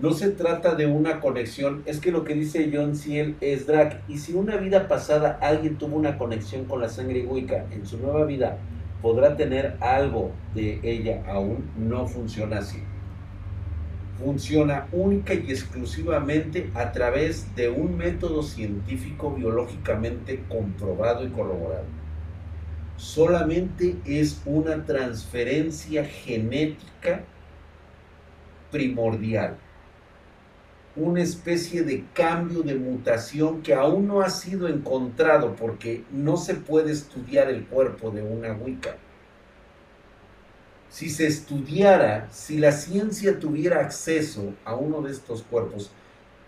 [0.01, 4.01] No se trata de una conexión, es que lo que dice John Ciel es drag.
[4.07, 7.99] Y si una vida pasada alguien tuvo una conexión con la sangre Wicca, en su
[7.99, 8.57] nueva vida
[9.03, 12.79] podrá tener algo de ella aún, no funciona así.
[14.17, 22.02] Funciona única y exclusivamente a través de un método científico biológicamente comprobado y corroborado
[22.97, 27.23] solamente es una transferencia genética
[28.71, 29.57] primordial,
[30.95, 36.55] una especie de cambio de mutación que aún no ha sido encontrado porque no se
[36.55, 38.95] puede estudiar el cuerpo de una Wicca.
[40.89, 45.91] Si se estudiara, si la ciencia tuviera acceso a uno de estos cuerpos,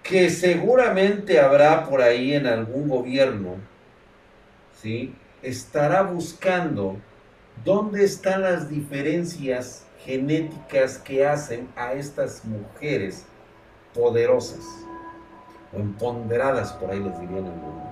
[0.04, 3.56] que seguramente habrá por ahí en algún gobierno,
[4.80, 5.16] ¿sí?
[5.46, 6.98] Estará buscando
[7.64, 13.26] dónde están las diferencias genéticas que hacen a estas mujeres
[13.94, 14.66] poderosas
[15.72, 17.86] o empoderadas, por ahí les dirían algunos.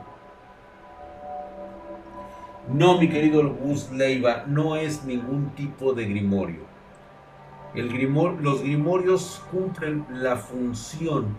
[2.70, 6.62] No, mi querido Gus Leiva, no es ningún tipo de grimorio.
[7.76, 7.88] El
[8.42, 11.36] los grimorios cumplen la función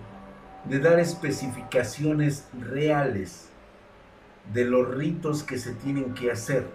[0.65, 3.49] de dar especificaciones reales
[4.53, 6.67] de los ritos que se tienen que hacer,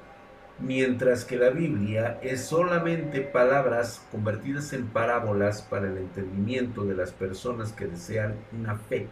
[0.59, 7.11] mientras que la Biblia es solamente palabras convertidas en parábolas para el entendimiento de las
[7.11, 9.07] personas que desean una fe.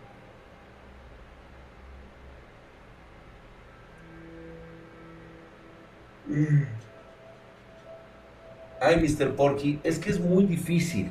[8.81, 9.35] Ay, Mr.
[9.35, 11.09] Porky, es que es muy difícil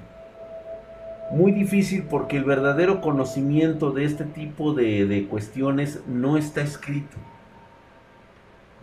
[1.30, 7.16] muy difícil porque el verdadero conocimiento de este tipo de, de, cuestiones no está escrito.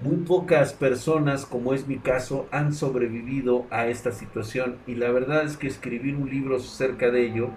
[0.01, 5.43] Muy pocas personas, como es mi caso, han sobrevivido a esta situación y la verdad
[5.45, 7.49] es que escribir un libro acerca de ello,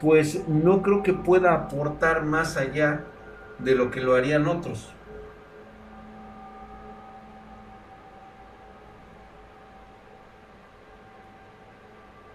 [0.00, 3.04] pues no creo que pueda aportar más allá
[3.58, 4.92] de lo que lo harían otros.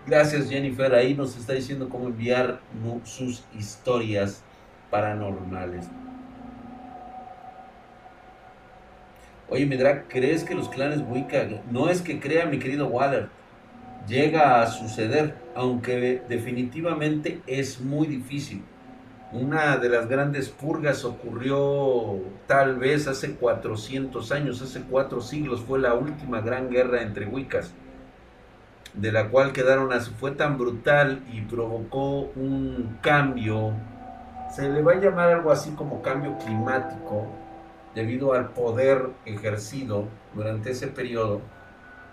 [0.07, 2.61] Gracias Jennifer, ahí nos está diciendo cómo enviar
[3.03, 4.41] sus historias
[4.89, 5.85] paranormales.
[9.49, 13.29] Oye, Medra, ¿crees que los clanes Wicca, no es que crea mi querido Waller,
[14.05, 18.61] llega a suceder, aunque definitivamente es muy difícil?
[19.31, 25.79] Una de las grandes purgas ocurrió tal vez hace 400 años, hace cuatro siglos, fue
[25.79, 27.73] la última gran guerra entre Wiccas,
[28.95, 33.71] de la cual quedaron así, fue tan brutal y provocó un cambio,
[34.53, 37.27] se le va a llamar algo así como cambio climático,
[37.97, 41.41] debido al poder ejercido durante ese periodo.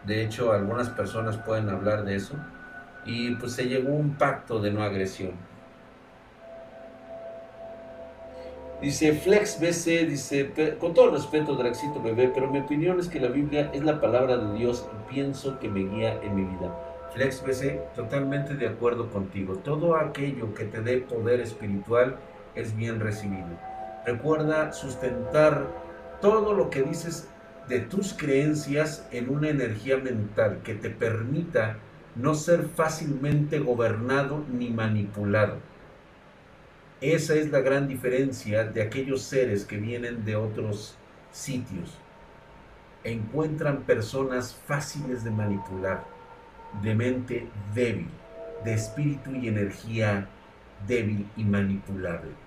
[0.07, 2.37] De hecho, algunas personas pueden hablar de eso.
[3.05, 5.33] Y pues se llegó a un pacto de no agresión.
[8.81, 13.29] Dice Flex BC, dice, con todo respeto, Draxito bebé, pero mi opinión es que la
[13.29, 16.75] Biblia es la palabra de Dios y pienso que me guía en mi vida.
[17.13, 19.57] Flex BC, totalmente de acuerdo contigo.
[19.57, 22.17] Todo aquello que te dé poder espiritual
[22.55, 23.74] es bien recibido.
[24.07, 25.67] Recuerda sustentar
[26.21, 27.29] todo lo que dices
[27.69, 31.79] de tus creencias en una energía mental que te permita
[32.15, 35.57] no ser fácilmente gobernado ni manipulado.
[37.01, 40.97] Esa es la gran diferencia de aquellos seres que vienen de otros
[41.33, 41.99] sitios.
[43.03, 46.05] Encuentran personas fáciles de manipular,
[46.83, 48.09] de mente débil,
[48.65, 50.29] de espíritu y energía
[50.87, 52.44] débil y manipulable.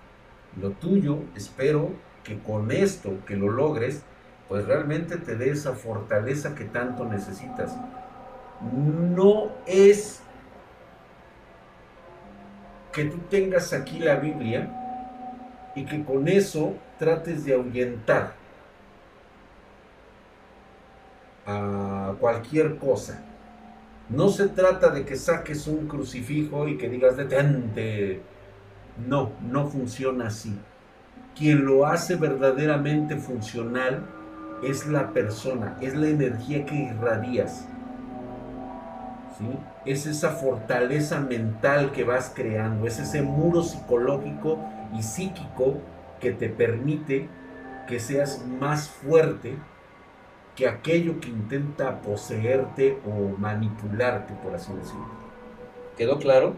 [0.61, 1.91] Lo tuyo, espero
[2.23, 4.03] que con esto, que lo logres,
[4.47, 7.75] pues realmente te dé esa fortaleza que tanto necesitas.
[8.61, 10.21] No es
[12.91, 14.69] que tú tengas aquí la Biblia
[15.75, 18.33] y que con eso trates de ahuyentar
[21.45, 23.23] a cualquier cosa.
[24.09, 28.21] No se trata de que saques un crucifijo y que digas detente.
[29.05, 30.57] No, no funciona así.
[31.35, 34.05] Quien lo hace verdaderamente funcional
[34.63, 37.67] es la persona, es la energía que irradias.
[39.37, 39.45] ¿sí?
[39.85, 44.59] Es esa fortaleza mental que vas creando, es ese muro psicológico
[44.97, 45.77] y psíquico
[46.19, 47.29] que te permite
[47.87, 49.57] que seas más fuerte
[50.55, 55.05] que aquello que intenta poseerte o manipularte, por así decirlo.
[55.95, 56.55] ¿Quedó claro?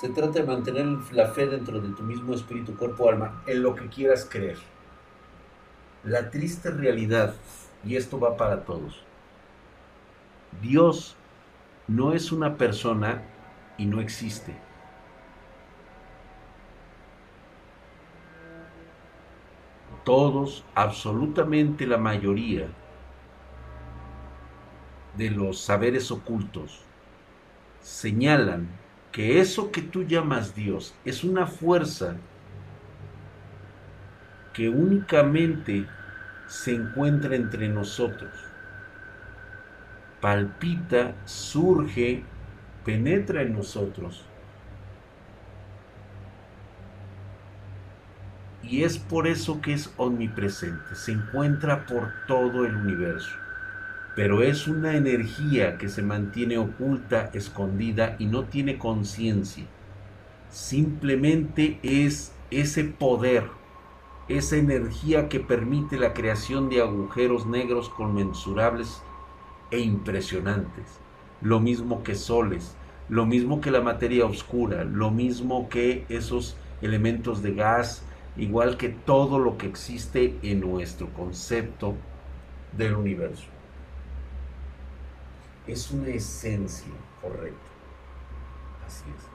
[0.00, 3.74] Se trata de mantener la fe dentro de tu mismo espíritu, cuerpo, alma, en lo
[3.74, 4.56] que quieras creer.
[6.04, 7.34] La triste realidad,
[7.84, 9.04] y esto va para todos,
[10.62, 11.16] Dios
[11.86, 13.22] no es una persona
[13.76, 14.56] y no existe.
[20.02, 22.66] todos, absolutamente la mayoría
[25.16, 26.80] de los saberes ocultos
[27.80, 28.68] señalan
[29.12, 32.16] que eso que tú llamas Dios es una fuerza
[34.52, 35.86] que únicamente
[36.46, 38.32] se encuentra entre nosotros.
[40.20, 42.24] Palpita, surge,
[42.84, 44.30] penetra en nosotros
[48.62, 53.40] y es por eso que es omnipresente, se encuentra por todo el universo,
[54.16, 59.64] pero es una energía que se mantiene oculta, escondida y no tiene conciencia.
[60.50, 63.44] Simplemente es ese poder,
[64.28, 69.00] esa energía que permite la creación de agujeros negros conmensurables
[69.70, 70.98] e impresionantes,
[71.40, 72.74] lo mismo que soles,
[73.08, 78.04] lo mismo que la materia oscura, lo mismo que esos elementos de gas,
[78.36, 81.94] igual que todo lo que existe en nuestro concepto
[82.76, 83.59] del universo.
[85.70, 86.92] Es una esencia
[87.22, 87.70] correcta.
[88.84, 89.30] Así es.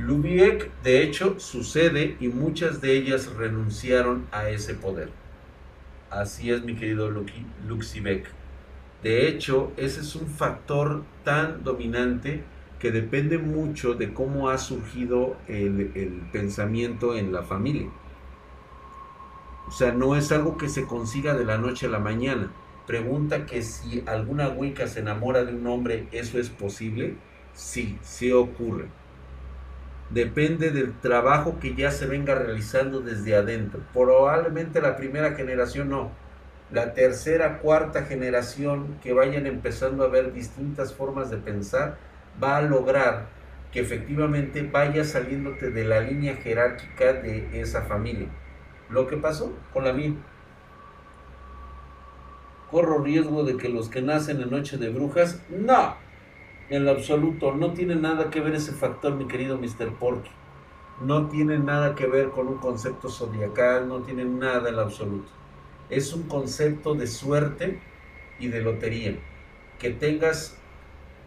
[0.00, 5.10] Lubiek, de hecho, sucede y muchas de ellas renunciaron a ese poder.
[6.10, 7.12] Así es, mi querido
[7.68, 8.26] Luxibek.
[9.04, 12.42] De hecho, ese es un factor tan dominante
[12.80, 17.88] que depende mucho de cómo ha surgido el, pensamiento en la familia.
[19.68, 22.50] O sea, no es algo que se consiga de la noche a la mañana.
[22.86, 27.16] Pregunta que si alguna Wicca se enamora de un hombre, ¿eso es posible?
[27.54, 28.88] Sí, sí ocurre.
[30.10, 33.80] Depende del trabajo que ya se venga realizando desde adentro.
[33.92, 36.10] Probablemente la primera generación no.
[36.70, 41.96] La tercera, cuarta generación que vayan empezando a ver distintas formas de pensar,
[42.42, 43.26] va a lograr
[43.72, 48.28] que efectivamente vaya saliéndote de la línea jerárquica de esa familia.
[48.90, 50.14] Lo que pasó con la mía.
[52.74, 55.94] Corro riesgo de que los que nacen en Noche de Brujas, no,
[56.68, 59.94] en lo absoluto, no tiene nada que ver ese factor, mi querido Mr.
[59.96, 60.32] Porky.
[61.00, 65.30] No tiene nada que ver con un concepto zodiacal, no tiene nada en lo absoluto.
[65.88, 67.78] Es un concepto de suerte
[68.40, 69.20] y de lotería.
[69.78, 70.56] Que tengas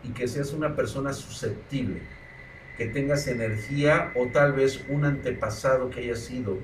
[0.03, 2.01] y que seas una persona susceptible,
[2.75, 6.57] que tengas energía o tal vez un antepasado que haya sido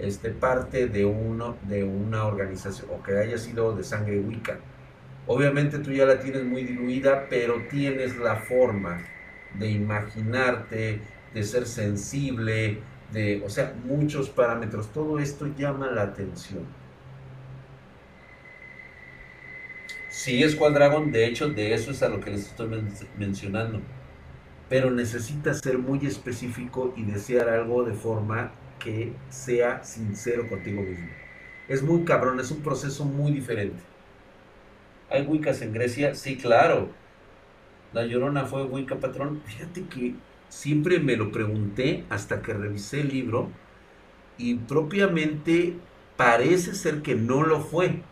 [0.00, 4.58] este, parte de, uno, de una organización o que haya sido de sangre Wicca.
[5.26, 9.04] Obviamente tú ya la tienes muy diluida, pero tienes la forma
[9.54, 11.00] de imaginarte,
[11.32, 12.78] de ser sensible,
[13.12, 14.92] de, o sea, muchos parámetros.
[14.92, 16.64] Todo esto llama la atención.
[20.08, 22.68] Sí es Dragon, de hecho, de eso es a lo que les estoy
[23.16, 23.80] mencionando.
[24.68, 28.52] Pero necesitas ser muy específico y desear algo de forma
[28.82, 31.08] que sea sincero contigo mismo.
[31.68, 33.82] Es muy cabrón, es un proceso muy diferente.
[35.10, 36.14] ¿Hay Wiccas en Grecia?
[36.14, 36.90] Sí, claro.
[37.92, 39.42] La Llorona fue buen capatrón.
[39.44, 40.16] Fíjate que
[40.48, 43.50] siempre me lo pregunté hasta que revisé el libro
[44.38, 45.76] y propiamente
[46.16, 48.02] parece ser que no lo fue,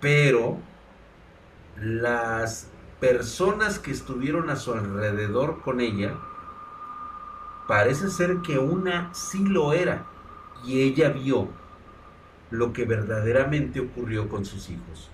[0.00, 0.60] pero
[1.76, 6.18] las personas que estuvieron a su alrededor con ella,
[7.66, 10.06] parece ser que una sí lo era
[10.64, 11.48] y ella vio
[12.50, 15.10] lo que verdaderamente ocurrió con sus hijos.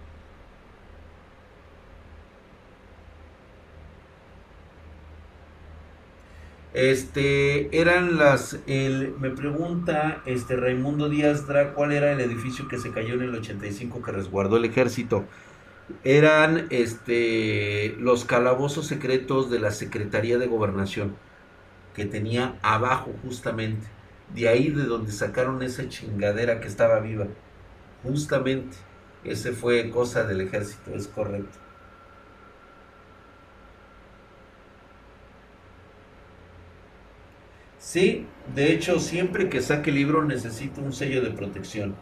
[6.74, 12.78] Este, eran las, el, me pregunta este Raimundo Díaz Dra, ¿cuál era el edificio que
[12.78, 15.28] se cayó en el 85 que resguardó el ejército?
[16.04, 21.18] Eran este, los calabozos secretos de la Secretaría de Gobernación,
[21.94, 23.94] que tenía abajo justamente,
[24.28, 27.36] de ahí de donde sacaron esa chingadera que estaba viva,
[28.02, 28.78] justamente,
[29.24, 31.60] ese fue cosa del ejército, es correcto.
[37.76, 42.00] Sí, de hecho, siempre que saque el libro necesito un sello de protección.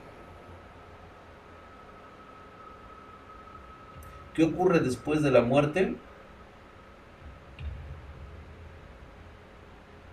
[4.32, 6.02] ¿Qué ocurre después de la muerte?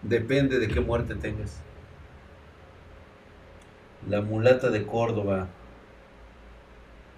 [0.01, 1.59] Depende de qué muerte tengas.
[4.07, 5.49] La mulata de Córdoba.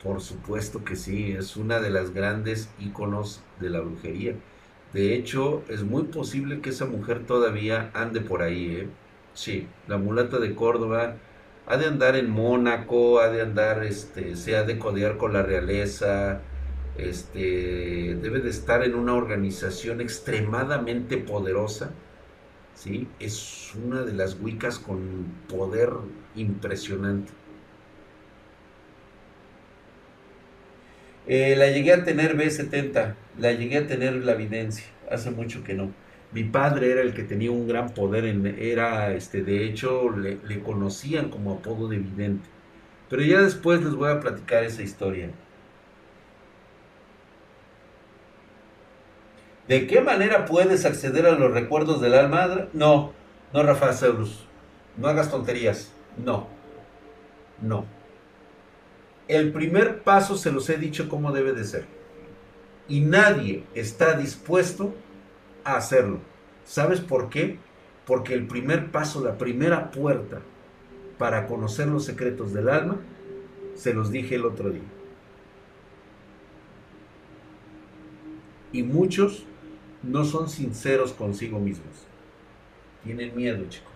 [0.03, 4.35] Por supuesto que sí, es una de las grandes íconos de la brujería.
[4.93, 8.89] De hecho, es muy posible que esa mujer todavía ande por ahí, ¿eh?
[9.33, 11.17] Sí, la mulata de Córdoba
[11.67, 15.43] ha de andar en Mónaco, ha de andar, este, se ha de codear con la
[15.43, 16.41] realeza,
[16.97, 21.91] este, debe de estar en una organización extremadamente poderosa,
[22.79, 23.07] ¿sí?
[23.19, 25.89] Es una de las Wiccas con poder
[26.35, 27.33] impresionante.
[31.25, 35.73] Eh, la llegué a tener B70, la llegué a tener la evidencia, hace mucho que
[35.75, 35.95] no.
[36.31, 40.39] Mi padre era el que tenía un gran poder, en, era, este, de hecho, le,
[40.43, 42.49] le conocían como apodo de vidente.
[43.09, 45.35] Pero ya después les voy a platicar esa historia.
[49.69, 52.67] ¿De qué manera puedes acceder a los recuerdos del alma?
[52.73, 53.13] No,
[53.53, 54.47] no, Rafael Zeus.
[54.97, 55.93] No hagas tonterías.
[56.17, 56.47] No,
[57.61, 57.85] no.
[59.27, 61.85] El primer paso se los he dicho cómo debe de ser.
[62.87, 64.95] Y nadie está dispuesto
[65.63, 66.17] a hacerlo.
[66.65, 67.59] ¿Sabes por qué?
[68.07, 70.41] Porque el primer paso, la primera puerta
[71.19, 72.97] para conocer los secretos del alma,
[73.75, 74.81] se los dije el otro día.
[78.71, 79.45] Y muchos
[80.03, 81.95] no son sinceros consigo mismos.
[83.03, 83.89] Tienen miedo, chicos.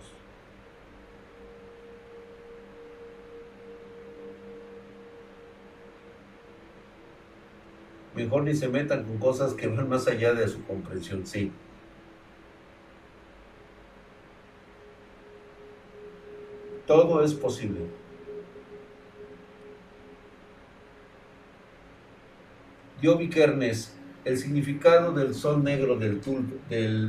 [8.14, 11.50] Mejor ni se metan con cosas que van más allá de su comprensión, sí.
[16.86, 17.80] Todo es posible.
[23.02, 26.20] Yobi Kernes, el significado del sol negro del,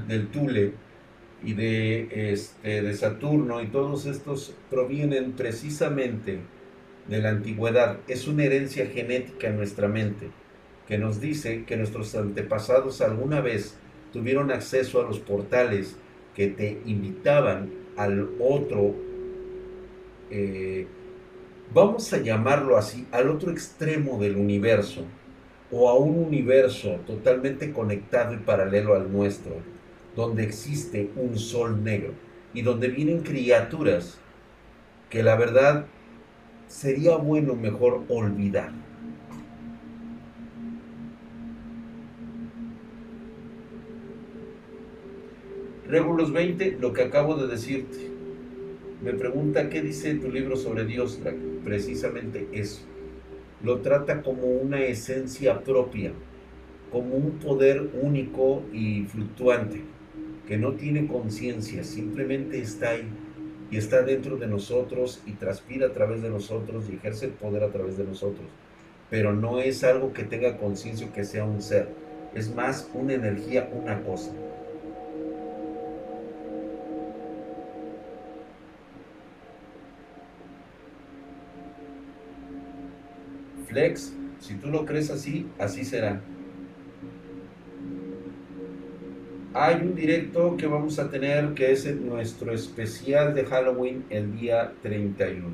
[0.07, 0.74] del, Tule
[1.43, 6.39] y de, este, de Saturno y todos estos provienen precisamente
[7.07, 7.99] de la antigüedad.
[8.07, 10.30] Es una herencia genética en nuestra mente
[10.88, 13.78] que nos dice que nuestros antepasados alguna vez
[14.13, 15.95] tuvieron acceso a los portales
[16.36, 18.93] que te invitaban al otro,
[20.30, 20.86] eh,
[21.74, 25.05] vamos a llamarlo así, al otro extremo del universo,
[25.78, 29.57] o a un universo totalmente conectado y paralelo al nuestro,
[30.15, 32.13] donde existe un sol negro
[32.53, 34.17] y donde vienen criaturas
[35.09, 35.86] que la verdad
[36.67, 38.71] sería bueno mejor olvidar.
[45.89, 48.11] Regulus 20, lo que acabo de decirte.
[49.03, 51.19] Me pregunta qué dice tu libro sobre Dios,
[51.65, 52.95] precisamente eso.
[53.66, 56.11] Lo trata como una esencia propia,
[56.91, 59.82] como un poder único y fluctuante,
[60.47, 63.09] que no tiene conciencia, simplemente está ahí
[63.72, 67.63] y está dentro de nosotros y transpira a través de nosotros y ejerce el poder
[67.63, 68.45] a través de nosotros.
[69.09, 71.88] Pero no es algo que tenga conciencia que sea un ser,
[72.36, 74.30] es más una energía, una cosa.
[84.39, 86.21] Si tú lo crees así, así será.
[89.53, 94.73] Hay un directo que vamos a tener que es nuestro especial de Halloween el día
[94.82, 95.47] 31.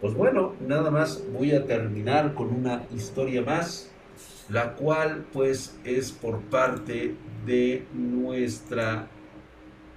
[0.00, 3.90] Pues bueno, nada más voy a terminar con una historia más.
[4.48, 7.14] la cual pues es por parte
[7.46, 9.06] de nuestra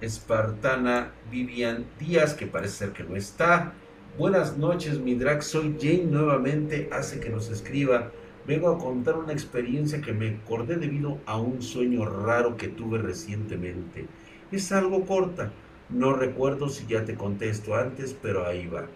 [0.00, 3.72] espartana Vivian Díaz, que parece ser que no está.
[4.16, 8.12] Buenas noches, mi drag, soy Jane nuevamente, hace que nos escriba.
[8.46, 12.98] Vengo a contar una experiencia que me acordé debido a un sueño raro que tuve
[12.98, 14.06] recientemente.
[14.52, 15.50] Es algo corta,
[15.90, 18.86] no recuerdo si ya te contesto antes, pero ahí va.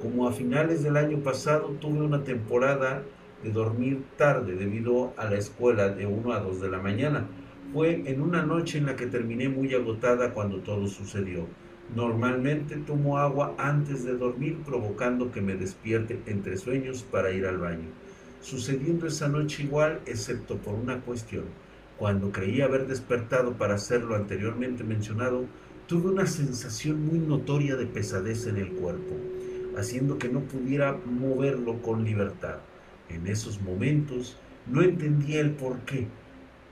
[0.00, 3.02] Como a finales del año pasado tuve una temporada
[3.42, 7.26] de dormir tarde debido a la escuela de 1 a 2 de la mañana.
[7.72, 11.48] Fue en una noche en la que terminé muy agotada cuando todo sucedió.
[11.94, 17.58] Normalmente tomo agua antes de dormir provocando que me despierte entre sueños para ir al
[17.58, 17.88] baño.
[18.40, 21.46] Sucediendo esa noche igual, excepto por una cuestión.
[21.98, 25.46] Cuando creí haber despertado para hacer lo anteriormente mencionado,
[25.88, 29.16] tuve una sensación muy notoria de pesadez en el cuerpo,
[29.76, 32.58] haciendo que no pudiera moverlo con libertad.
[33.08, 34.36] En esos momentos
[34.68, 36.06] no entendía el por qué,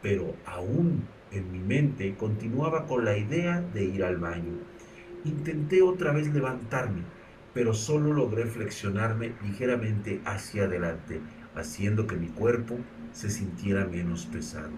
[0.00, 1.02] pero aún
[1.32, 4.58] en mi mente continuaba con la idea de ir al baño.
[5.24, 7.02] Intenté otra vez levantarme,
[7.52, 11.20] pero solo logré flexionarme ligeramente hacia adelante,
[11.54, 12.76] haciendo que mi cuerpo
[13.12, 14.70] se sintiera menos pesado.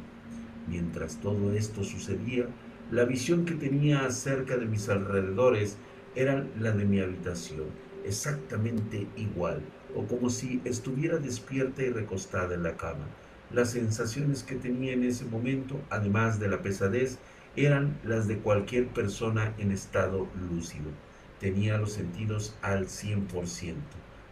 [0.67, 2.47] Mientras todo esto sucedía,
[2.91, 5.77] la visión que tenía acerca de mis alrededores
[6.15, 7.67] era la de mi habitación,
[8.05, 9.61] exactamente igual,
[9.95, 13.07] o como si estuviera despierta y recostada en la cama.
[13.53, 17.19] Las sensaciones que tenía en ese momento, además de la pesadez,
[17.57, 20.91] eran las de cualquier persona en estado lúcido.
[21.41, 23.75] Tenía los sentidos al 100%.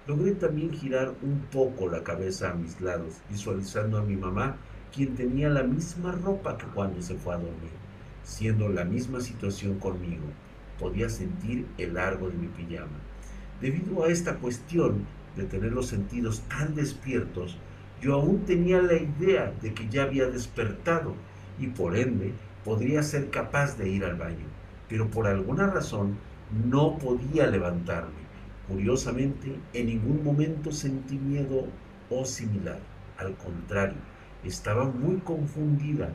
[0.06, 4.56] Logré también girar un poco la cabeza a mis lados, visualizando a mi mamá,
[4.94, 7.70] quien tenía la misma ropa que cuando se fue a dormir,
[8.22, 10.24] siendo la misma situación conmigo.
[10.78, 12.98] Podía sentir el largo de mi pijama.
[13.60, 15.06] Debido a esta cuestión,
[15.36, 17.56] de tener los sentidos tan despiertos,
[18.00, 21.14] yo aún tenía la idea de que ya había despertado
[21.58, 22.32] y por ende
[22.64, 24.46] podría ser capaz de ir al baño,
[24.88, 26.16] pero por alguna razón
[26.68, 28.28] no podía levantarme.
[28.68, 31.66] Curiosamente, en ningún momento sentí miedo
[32.10, 32.80] o similar.
[33.16, 33.98] Al contrario,
[34.44, 36.10] estaba muy confundida.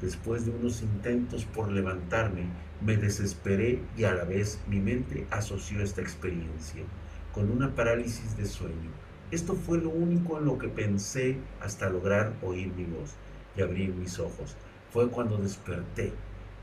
[0.00, 2.46] Después de unos intentos por levantarme,
[2.80, 6.84] me desesperé y a la vez mi mente asoció esta experiencia
[7.32, 8.90] con una parálisis de sueño.
[9.30, 13.10] Esto fue lo único en lo que pensé hasta lograr oír mi voz
[13.56, 14.56] y abrir mis ojos.
[14.90, 16.12] Fue cuando desperté.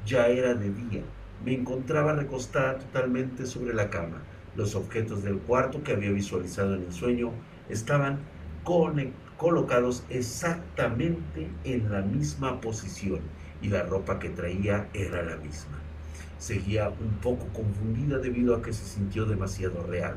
[0.06, 1.04] Ya era de día.
[1.44, 4.22] Me encontraba recostada totalmente sobre la cama.
[4.56, 7.32] Los objetos del cuarto que había visualizado en el sueño
[7.70, 8.20] estaban
[9.38, 13.20] colocados exactamente en la misma posición
[13.62, 15.78] y la ropa que traía era la misma.
[16.40, 20.16] Seguía un poco confundida debido a que se sintió demasiado real.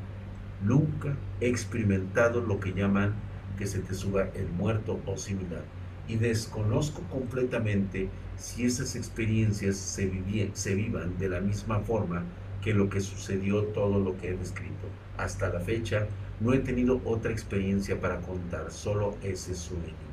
[0.63, 3.15] Nunca he experimentado lo que llaman
[3.59, 5.65] que se te suba el muerto o similar.
[6.09, 10.11] Y desconozco completamente si esas experiencias se,
[10.55, 12.25] se vivan de la misma forma
[12.63, 14.89] que lo que sucedió todo lo que he descrito.
[15.17, 16.07] Hasta la fecha
[16.41, 20.09] no he tenido otra experiencia para contar, solo ese sueño,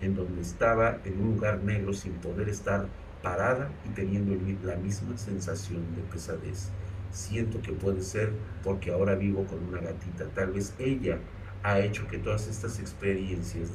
[0.00, 2.86] en donde estaba en un lugar negro sin poder estar
[3.22, 6.70] parada y teniendo la misma sensación de pesadez
[7.12, 10.26] siento que puede ser porque ahora vivo con una gatita.
[10.34, 11.18] Tal vez ella
[11.62, 13.70] ha hecho que todas estas experiencias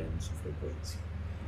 [0.00, 1.00] disminuyan su frecuencia.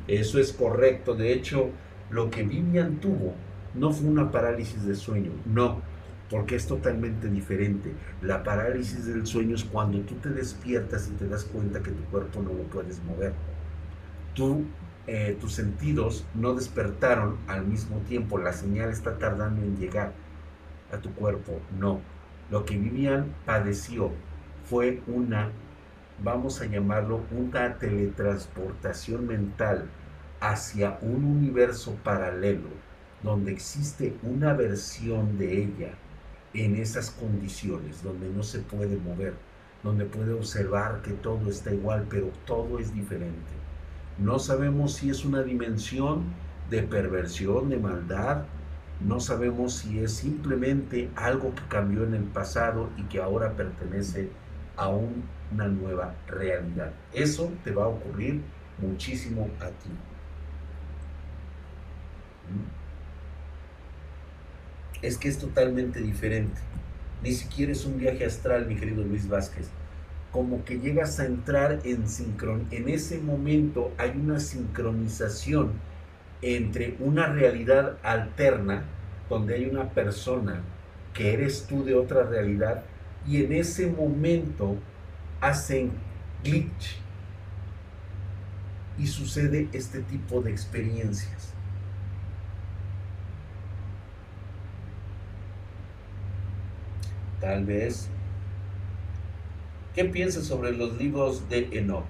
[0.09, 1.15] Eso es correcto.
[1.15, 1.71] De hecho,
[2.11, 3.35] lo que Vivian tuvo
[3.75, 5.81] no fue una parálisis de sueño, no,
[6.29, 7.93] porque es totalmente diferente.
[8.21, 12.03] La parálisis del sueño es cuando tú te despiertas y te das cuenta que tu
[12.05, 13.33] cuerpo no lo puedes mover.
[14.35, 14.65] Tú,
[15.07, 20.13] eh, tus sentidos no despertaron al mismo tiempo, la señal está tardando en llegar
[20.93, 21.61] a tu cuerpo.
[21.79, 22.01] No.
[22.51, 24.11] Lo que Vivian padeció
[24.65, 25.51] fue una,
[26.23, 29.87] vamos a llamarlo, una teletransportación mental
[30.41, 32.69] hacia un universo paralelo
[33.23, 35.95] donde existe una versión de ella
[36.55, 39.35] en esas condiciones, donde no se puede mover,
[39.83, 43.53] donde puede observar que todo está igual, pero todo es diferente.
[44.19, 46.25] No sabemos si es una dimensión
[46.69, 48.45] de perversión, de maldad,
[49.01, 54.31] no sabemos si es simplemente algo que cambió en el pasado y que ahora pertenece
[54.42, 54.42] a
[54.89, 56.93] una nueva realidad.
[57.13, 58.41] Eso te va a ocurrir
[58.79, 59.91] muchísimo a ti.
[62.49, 62.83] ¿Mm?
[65.03, 66.61] Es que es totalmente diferente.
[67.23, 69.69] Ni siquiera es un viaje astral, mi querido Luis Vázquez.
[70.31, 72.67] Como que llegas a entrar en sincron.
[72.71, 75.73] En ese momento hay una sincronización
[76.41, 78.85] entre una realidad alterna,
[79.29, 80.63] donde hay una persona
[81.15, 82.83] que eres tú de otra realidad,
[83.27, 84.77] y en ese momento
[85.41, 85.93] hacen
[86.43, 86.99] glitch.
[88.99, 91.55] y sucede este tipo de experiencias.
[97.41, 98.09] Tal vez.
[99.95, 102.07] ¿Qué piensas sobre los libros de Enoch?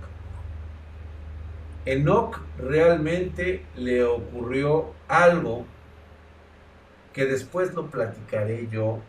[1.85, 5.65] Enoch realmente le ocurrió algo
[7.13, 9.01] que después lo platicaré yo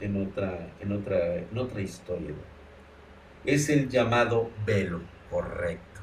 [0.00, 2.34] en otra, en otra, en otra historia.
[3.44, 5.00] Es el llamado velo,
[5.30, 6.00] correcto.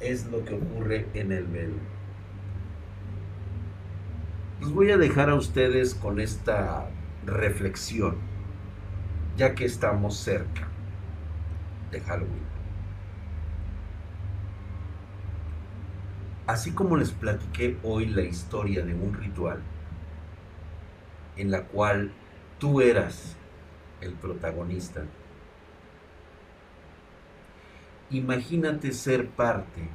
[0.00, 1.76] Es lo que ocurre en el velo.
[4.60, 6.88] Los voy a dejar a ustedes con esta
[7.24, 8.16] reflexión,
[9.36, 10.68] ya que estamos cerca
[11.90, 12.50] de Halloween.
[16.46, 19.62] Así como les platiqué hoy la historia de un ritual
[21.36, 22.12] en la cual
[22.60, 23.34] tú eras
[24.02, 25.02] el protagonista,
[28.10, 29.88] imagínate ser parte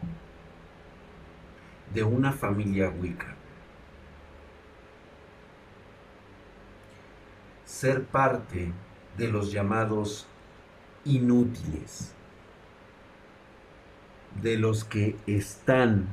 [1.93, 3.35] de una familia Wicca.
[7.65, 8.71] Ser parte
[9.15, 10.27] de los llamados
[11.03, 12.13] inútiles,
[14.41, 16.07] de los que están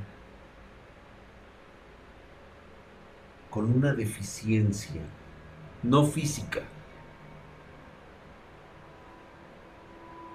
[3.49, 5.01] con una deficiencia,
[5.83, 6.61] no física,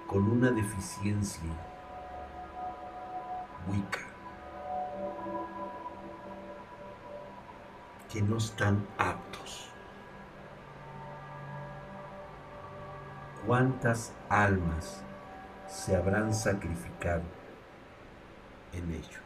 [0.05, 1.49] con una deficiencia
[3.67, 3.99] wicca,
[8.13, 9.71] que no están aptos.
[13.47, 15.03] ¿Cuántas almas
[15.67, 17.23] se habrán sacrificado
[18.73, 19.19] en ello?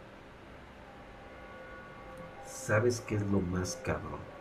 [2.46, 4.33] ¿Sabes qué es lo más cabrón?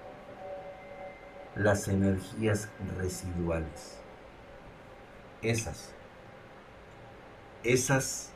[1.55, 3.99] Las energías residuales.
[5.43, 5.93] Esas.
[7.63, 8.31] Esas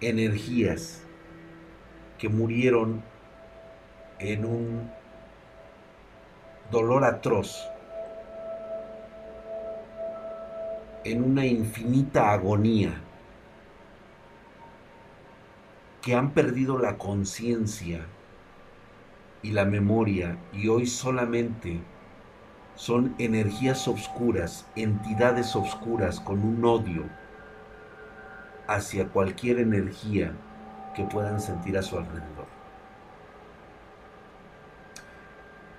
[0.00, 1.02] energías
[2.18, 3.02] que murieron
[4.18, 4.90] en un
[6.70, 7.68] dolor atroz,
[11.04, 12.92] en una infinita agonía
[16.02, 18.06] que han perdido la conciencia
[19.42, 21.80] y la memoria y hoy solamente
[22.74, 27.04] son energías obscuras, entidades obscuras con un odio
[28.66, 30.32] hacia cualquier energía
[30.94, 32.46] que puedan sentir a su alrededor.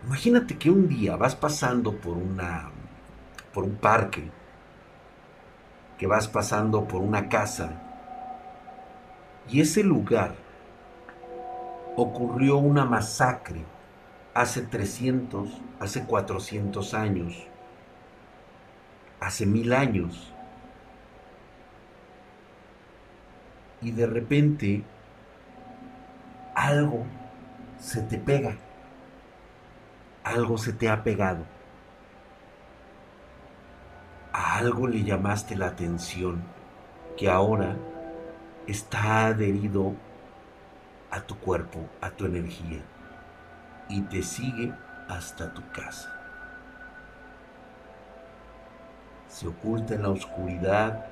[0.06, 2.72] Imagínate que un día vas pasando por una
[3.54, 4.30] por un parque,
[5.98, 7.82] que vas pasando por una casa
[9.50, 10.36] y ese lugar
[11.96, 13.64] ocurrió una masacre
[14.34, 15.50] hace 300,
[15.80, 17.48] hace 400 años,
[19.20, 20.34] hace mil años.
[23.82, 24.84] Y de repente
[26.56, 27.06] algo
[27.80, 28.56] se te pega,
[30.24, 31.44] algo se te ha pegado,
[34.32, 36.44] a algo le llamaste la atención
[37.18, 37.76] que ahora
[38.68, 39.96] está adherido
[41.12, 42.82] a tu cuerpo, a tu energía,
[43.90, 44.74] y te sigue
[45.10, 46.10] hasta tu casa.
[49.28, 51.06] Se oculta en la oscuridad,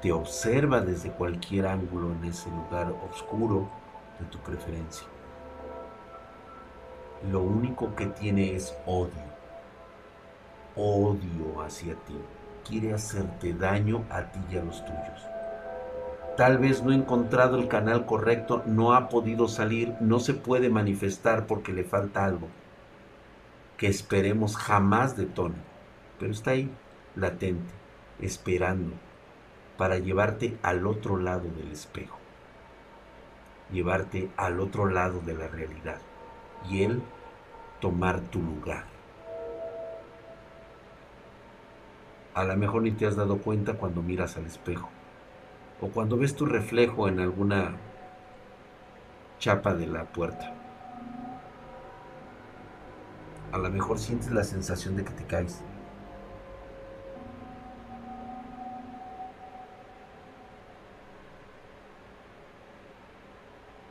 [0.00, 3.68] te observa desde cualquier ángulo en ese lugar oscuro
[4.20, 5.06] de tu preferencia.
[7.30, 9.24] Lo único que tiene es odio,
[10.76, 12.18] odio hacia ti.
[12.68, 15.33] Quiere hacerte daño a ti y a los tuyos
[16.36, 20.68] tal vez no ha encontrado el canal correcto, no ha podido salir, no se puede
[20.68, 22.48] manifestar porque le falta algo
[23.76, 25.56] que esperemos jamás detone,
[26.18, 26.70] pero está ahí,
[27.16, 27.72] latente,
[28.20, 28.92] esperando
[29.76, 32.18] para llevarte al otro lado del espejo,
[33.72, 35.98] llevarte al otro lado de la realidad
[36.68, 37.02] y él
[37.80, 38.84] tomar tu lugar.
[42.34, 44.88] A lo mejor ni te has dado cuenta cuando miras al espejo
[45.80, 47.76] o cuando ves tu reflejo en alguna
[49.38, 50.52] chapa de la puerta.
[53.52, 55.62] A lo mejor sientes la sensación de que te caes.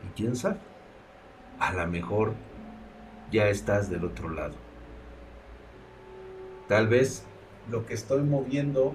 [0.04, 0.58] ¿Y quién sabe?
[1.60, 2.34] A lo mejor
[3.32, 4.56] ya estás del otro lado.
[6.68, 7.24] Tal vez
[7.70, 8.94] lo que estoy moviendo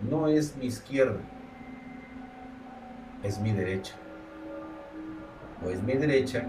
[0.00, 1.20] no es mi izquierda,
[3.22, 3.94] es mi derecha.
[5.64, 6.44] O es mi derecha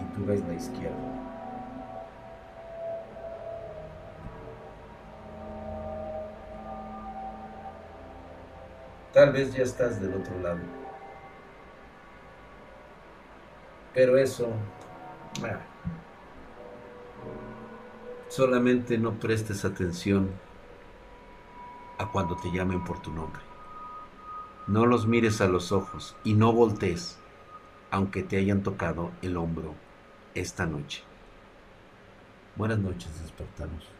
[0.00, 0.96] y tú ves la izquierda.
[9.12, 10.60] Tal vez ya estás del otro lado.
[13.92, 14.48] Pero eso...
[15.44, 15.58] ah,
[18.28, 20.30] solamente no prestes atención
[21.98, 23.49] a cuando te llamen por tu nombre.
[24.66, 27.18] No los mires a los ojos y no voltees,
[27.90, 29.74] aunque te hayan tocado el hombro
[30.34, 31.02] esta noche.
[32.54, 33.99] Buenas noches, despertanos.